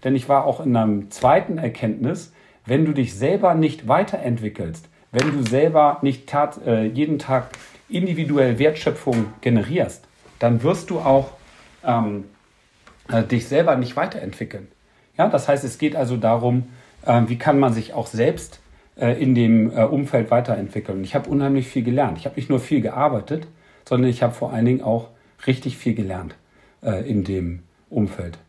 [0.03, 2.31] denn ich war auch in einem zweiten Erkenntnis,
[2.65, 7.49] wenn du dich selber nicht weiterentwickelst, wenn du selber nicht tat, äh, jeden Tag
[7.89, 10.05] individuell Wertschöpfung generierst,
[10.39, 11.31] dann wirst du auch
[11.83, 12.25] ähm,
[13.09, 14.67] äh, dich selber nicht weiterentwickeln.
[15.17, 16.67] Ja, das heißt, es geht also darum,
[17.05, 18.59] äh, wie kann man sich auch selbst
[18.97, 21.03] in dem äh, Umfeld weiterentwickeln.
[21.03, 22.17] Ich habe unheimlich viel gelernt.
[22.17, 23.47] Ich habe nicht nur viel gearbeitet,
[23.85, 25.09] sondern ich habe vor allen Dingen auch
[25.45, 26.35] richtig viel gelernt
[26.81, 28.39] äh, in dem Umfeld.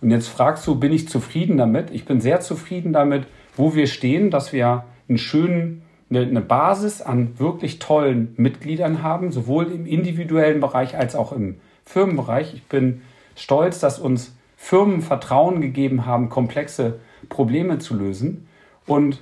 [0.00, 1.90] Und jetzt fragst du, bin ich zufrieden damit?
[1.90, 7.38] Ich bin sehr zufrieden damit, wo wir stehen, dass wir einen schönen, eine Basis an
[7.38, 12.54] wirklich tollen Mitgliedern haben, sowohl im individuellen Bereich als auch im Firmenbereich.
[12.54, 13.02] Ich bin
[13.34, 18.48] stolz, dass uns Firmen Vertrauen gegeben haben, komplexe Probleme zu lösen.
[18.86, 19.20] Und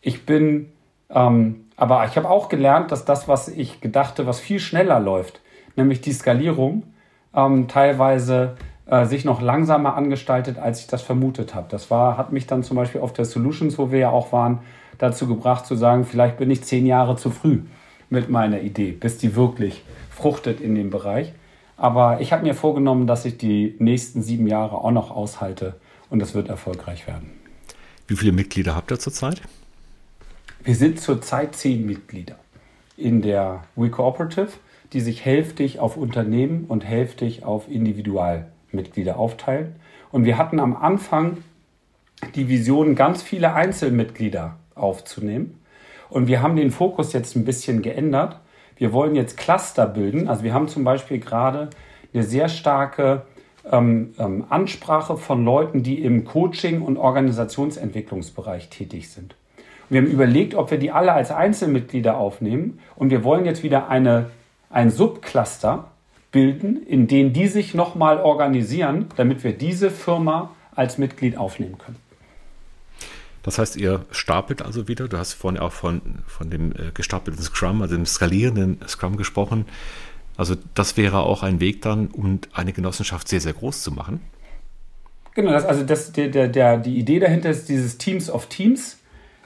[0.00, 0.72] ich bin,
[1.10, 5.40] ähm, aber ich habe auch gelernt, dass das, was ich gedachte, was viel schneller läuft,
[5.76, 6.82] nämlich die Skalierung,
[7.34, 11.66] ähm, teilweise äh, sich noch langsamer angestaltet, als ich das vermutet habe.
[11.70, 14.60] Das war, hat mich dann zum Beispiel auf der Solutions, wo wir ja auch waren,
[14.98, 17.60] dazu gebracht zu sagen, vielleicht bin ich zehn Jahre zu früh
[18.10, 21.32] mit meiner Idee, bis die wirklich fruchtet in dem Bereich.
[21.76, 25.76] Aber ich habe mir vorgenommen, dass ich die nächsten sieben Jahre auch noch aushalte
[26.10, 27.30] und das wird erfolgreich werden.
[28.08, 29.42] Wie viele Mitglieder habt ihr zurzeit?
[30.64, 32.36] Wir sind zurzeit zehn Mitglieder
[32.96, 34.50] in der WeCooperative,
[34.92, 39.76] die sich hälftig auf Unternehmen und hälftig auf Individualmitglieder aufteilen.
[40.10, 41.38] Und wir hatten am Anfang
[42.34, 45.60] die Vision, ganz viele Einzelmitglieder aufzunehmen.
[46.10, 48.40] Und wir haben den Fokus jetzt ein bisschen geändert.
[48.76, 50.28] Wir wollen jetzt Cluster bilden.
[50.28, 51.70] Also wir haben zum Beispiel gerade
[52.12, 53.22] eine sehr starke
[53.70, 59.36] ähm, ähm, Ansprache von Leuten, die im Coaching- und Organisationsentwicklungsbereich tätig sind.
[59.90, 63.88] Wir haben überlegt, ob wir die alle als Einzelmitglieder aufnehmen und wir wollen jetzt wieder
[63.88, 64.30] eine,
[64.70, 65.90] ein Subcluster
[66.30, 71.96] bilden, in dem die sich nochmal organisieren, damit wir diese Firma als Mitglied aufnehmen können.
[73.42, 75.08] Das heißt, ihr stapelt also wieder.
[75.08, 79.64] Du hast vorhin auch von, von dem äh, gestapelten Scrum, also dem skalierenden Scrum gesprochen.
[80.36, 84.20] Also das wäre auch ein Weg dann, um eine Genossenschaft sehr, sehr groß zu machen.
[85.34, 88.98] Genau, das, also das, der, der, der, die Idee dahinter ist dieses Teams of Teams.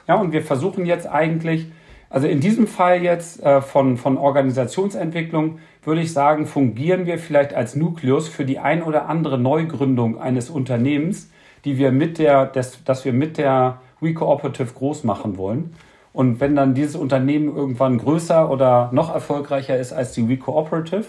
[0.07, 1.67] Ja, und wir versuchen jetzt eigentlich,
[2.09, 7.53] also in diesem Fall jetzt äh, von, von Organisationsentwicklung, würde ich sagen, fungieren wir vielleicht
[7.53, 11.29] als Nukleus für die ein oder andere Neugründung eines Unternehmens,
[11.65, 15.73] die wir mit der, das, dass wir mit der WeCooperative groß machen wollen.
[16.11, 21.05] Und wenn dann dieses Unternehmen irgendwann größer oder noch erfolgreicher ist als die WeCooperative,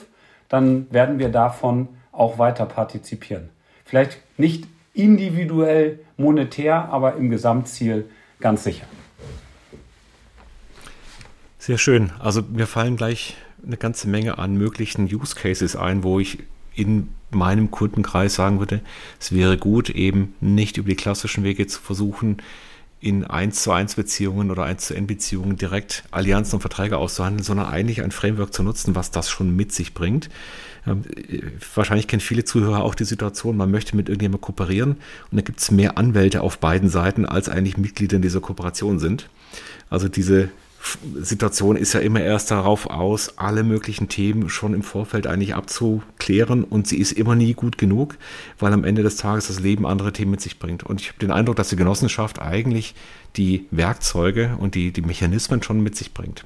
[0.48, 3.50] dann werden wir davon auch weiter partizipieren.
[3.84, 8.08] Vielleicht nicht individuell monetär, aber im Gesamtziel
[8.44, 8.84] ganz sicher.
[11.58, 12.12] Sehr schön.
[12.18, 13.36] Also mir fallen gleich
[13.66, 16.40] eine ganze Menge an möglichen Use Cases ein, wo ich
[16.74, 18.82] in meinem Kundenkreis sagen würde,
[19.18, 22.36] es wäre gut, eben nicht über die klassischen Wege zu versuchen,
[23.00, 27.42] in 1 zu 1 Beziehungen oder 1 zu N Beziehungen direkt Allianzen und Verträge auszuhandeln,
[27.42, 30.28] sondern eigentlich ein Framework zu nutzen, was das schon mit sich bringt.
[30.86, 31.02] Ähm,
[31.74, 34.96] wahrscheinlich kennen viele Zuhörer auch die Situation, man möchte mit irgendjemandem kooperieren
[35.30, 38.98] und da gibt es mehr Anwälte auf beiden Seiten, als eigentlich Mitglieder in dieser Kooperation
[38.98, 39.28] sind.
[39.90, 40.50] Also diese
[41.20, 46.62] Situation ist ja immer erst darauf aus, alle möglichen Themen schon im Vorfeld eigentlich abzuklären
[46.62, 48.16] und sie ist immer nie gut genug,
[48.58, 50.82] weil am Ende des Tages das Leben andere Themen mit sich bringt.
[50.82, 52.94] Und ich habe den Eindruck, dass die Genossenschaft eigentlich
[53.36, 56.44] die Werkzeuge und die, die Mechanismen schon mit sich bringt.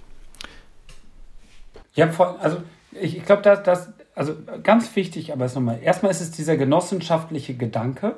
[1.95, 2.09] Ja,
[2.41, 2.59] also
[2.93, 6.57] ich, ich glaube, dass das, also ganz wichtig, aber es nochmal, erstmal ist es dieser
[6.57, 8.17] genossenschaftliche Gedanke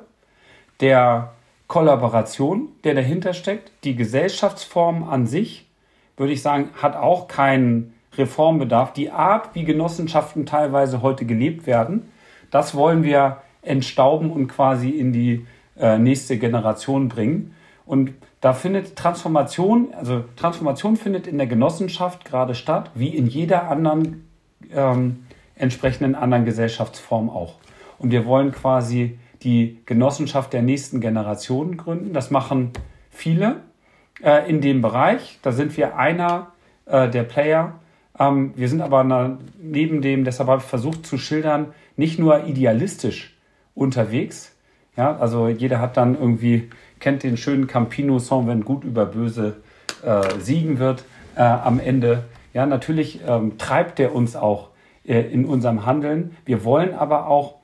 [0.79, 1.33] der
[1.67, 5.67] Kollaboration, der dahinter steckt, die Gesellschaftsform an sich
[6.21, 8.93] würde ich sagen, hat auch keinen Reformbedarf.
[8.93, 12.11] Die Art, wie Genossenschaften teilweise heute gelebt werden,
[12.51, 15.47] das wollen wir entstauben und quasi in die
[15.79, 17.55] äh, nächste Generation bringen.
[17.87, 23.69] Und da findet Transformation, also Transformation findet in der Genossenschaft gerade statt, wie in jeder
[23.69, 24.27] anderen
[24.73, 25.25] ähm,
[25.55, 27.55] entsprechenden anderen Gesellschaftsform auch.
[27.97, 32.13] Und wir wollen quasi die Genossenschaft der nächsten Generation gründen.
[32.13, 32.71] Das machen
[33.09, 33.57] viele
[34.23, 35.39] äh, in dem Bereich.
[35.41, 36.47] Da sind wir einer
[36.85, 37.79] äh, der Player.
[38.19, 43.35] Ähm, wir sind aber neben dem, deshalb habe ich versucht zu schildern, nicht nur idealistisch
[43.75, 44.55] unterwegs.
[44.97, 49.57] Ja, also jeder hat dann irgendwie, kennt den schönen Campino-Song, wenn gut über böse
[50.03, 52.25] äh, siegen wird äh, am Ende.
[52.53, 54.70] Ja, natürlich ähm, treibt der uns auch
[55.03, 56.35] in unserem Handeln.
[56.45, 57.55] Wir wollen aber auch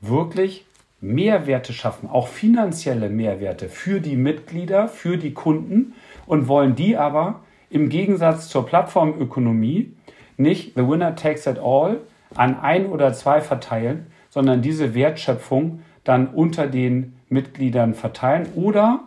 [0.00, 0.66] wirklich
[1.00, 5.94] Mehrwerte schaffen, auch finanzielle Mehrwerte für die Mitglieder, für die Kunden
[6.26, 9.92] und wollen die aber im Gegensatz zur Plattformökonomie
[10.36, 12.00] nicht the winner takes it all
[12.34, 18.48] an ein oder zwei verteilen, sondern diese Wertschöpfung dann unter den Mitgliedern verteilen.
[18.54, 19.00] Oder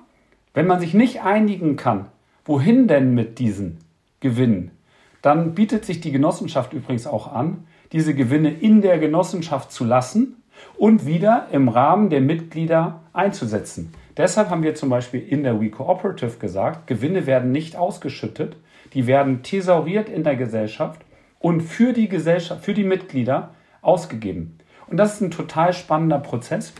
[0.53, 2.05] wenn man sich nicht einigen kann,
[2.45, 3.79] wohin denn mit diesen
[4.19, 4.71] Gewinnen,
[5.21, 10.43] dann bietet sich die Genossenschaft übrigens auch an, diese Gewinne in der Genossenschaft zu lassen
[10.77, 13.93] und wieder im Rahmen der Mitglieder einzusetzen.
[14.17, 18.57] Deshalb haben wir zum Beispiel in der WeCooperative gesagt, Gewinne werden nicht ausgeschüttet,
[18.93, 21.01] die werden thesauriert in der Gesellschaft
[21.39, 24.57] und für die Gesellschaft, für die Mitglieder ausgegeben.
[24.87, 26.73] Und das ist ein total spannender Prozess,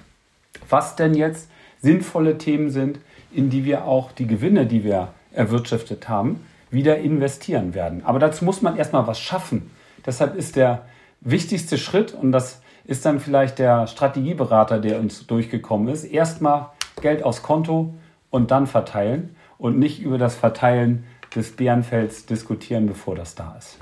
[0.70, 1.50] was denn jetzt
[1.82, 3.00] sinnvolle Themen sind,
[3.32, 8.04] in die wir auch die Gewinne, die wir erwirtschaftet haben, wieder investieren werden.
[8.06, 9.72] Aber dazu muss man erstmal was schaffen.
[10.06, 10.86] Deshalb ist der
[11.24, 16.70] wichtigste Schritt, und das ist dann vielleicht der Strategieberater, der uns durchgekommen ist, erstmal
[17.02, 17.94] Geld aufs Konto
[18.30, 19.36] und dann verteilen.
[19.58, 23.78] und nicht über das Verteilen des Bärenfelds diskutieren, bevor das da ist.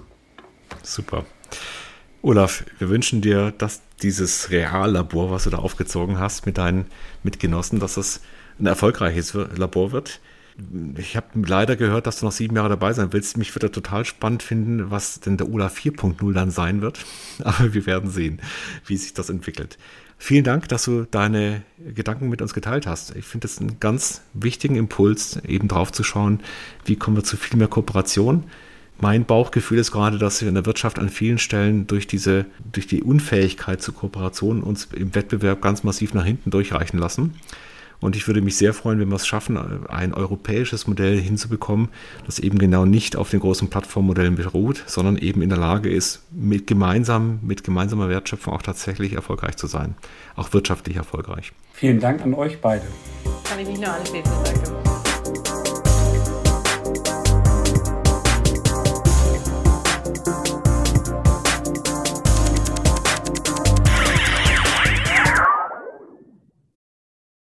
[0.83, 1.25] Super.
[2.21, 6.85] Olaf, wir wünschen dir, dass dieses Reallabor, was du da aufgezogen hast mit deinen
[7.23, 8.21] Mitgenossen, dass das
[8.59, 10.19] ein erfolgreiches Labor wird.
[10.97, 13.37] Ich habe leider gehört, dass du noch sieben Jahre dabei sein willst.
[13.37, 16.99] Mich würde total spannend finden, was denn der Olaf 4.0 dann sein wird.
[17.43, 18.41] Aber wir werden sehen,
[18.85, 19.77] wie sich das entwickelt.
[20.17, 21.63] Vielen Dank, dass du deine
[21.95, 23.15] Gedanken mit uns geteilt hast.
[23.15, 26.41] Ich finde es einen ganz wichtigen Impuls, eben drauf zu schauen,
[26.85, 28.43] wie kommen wir zu viel mehr Kooperation.
[28.99, 32.85] Mein Bauchgefühl ist gerade, dass wir in der Wirtschaft an vielen Stellen durch diese, durch
[32.85, 37.33] die Unfähigkeit zur Kooperation uns im Wettbewerb ganz massiv nach hinten durchreichen lassen.
[38.01, 41.89] Und ich würde mich sehr freuen, wenn wir es schaffen, ein europäisches Modell hinzubekommen,
[42.25, 46.23] das eben genau nicht auf den großen Plattformmodellen beruht, sondern eben in der Lage ist,
[46.31, 49.95] mit gemeinsam, mit gemeinsamer Wertschöpfung auch tatsächlich erfolgreich zu sein.
[50.35, 51.53] Auch wirtschaftlich erfolgreich.
[51.73, 52.85] Vielen Dank an euch beide.
[53.43, 55.00] Kann ich mich nur anschließen, danke.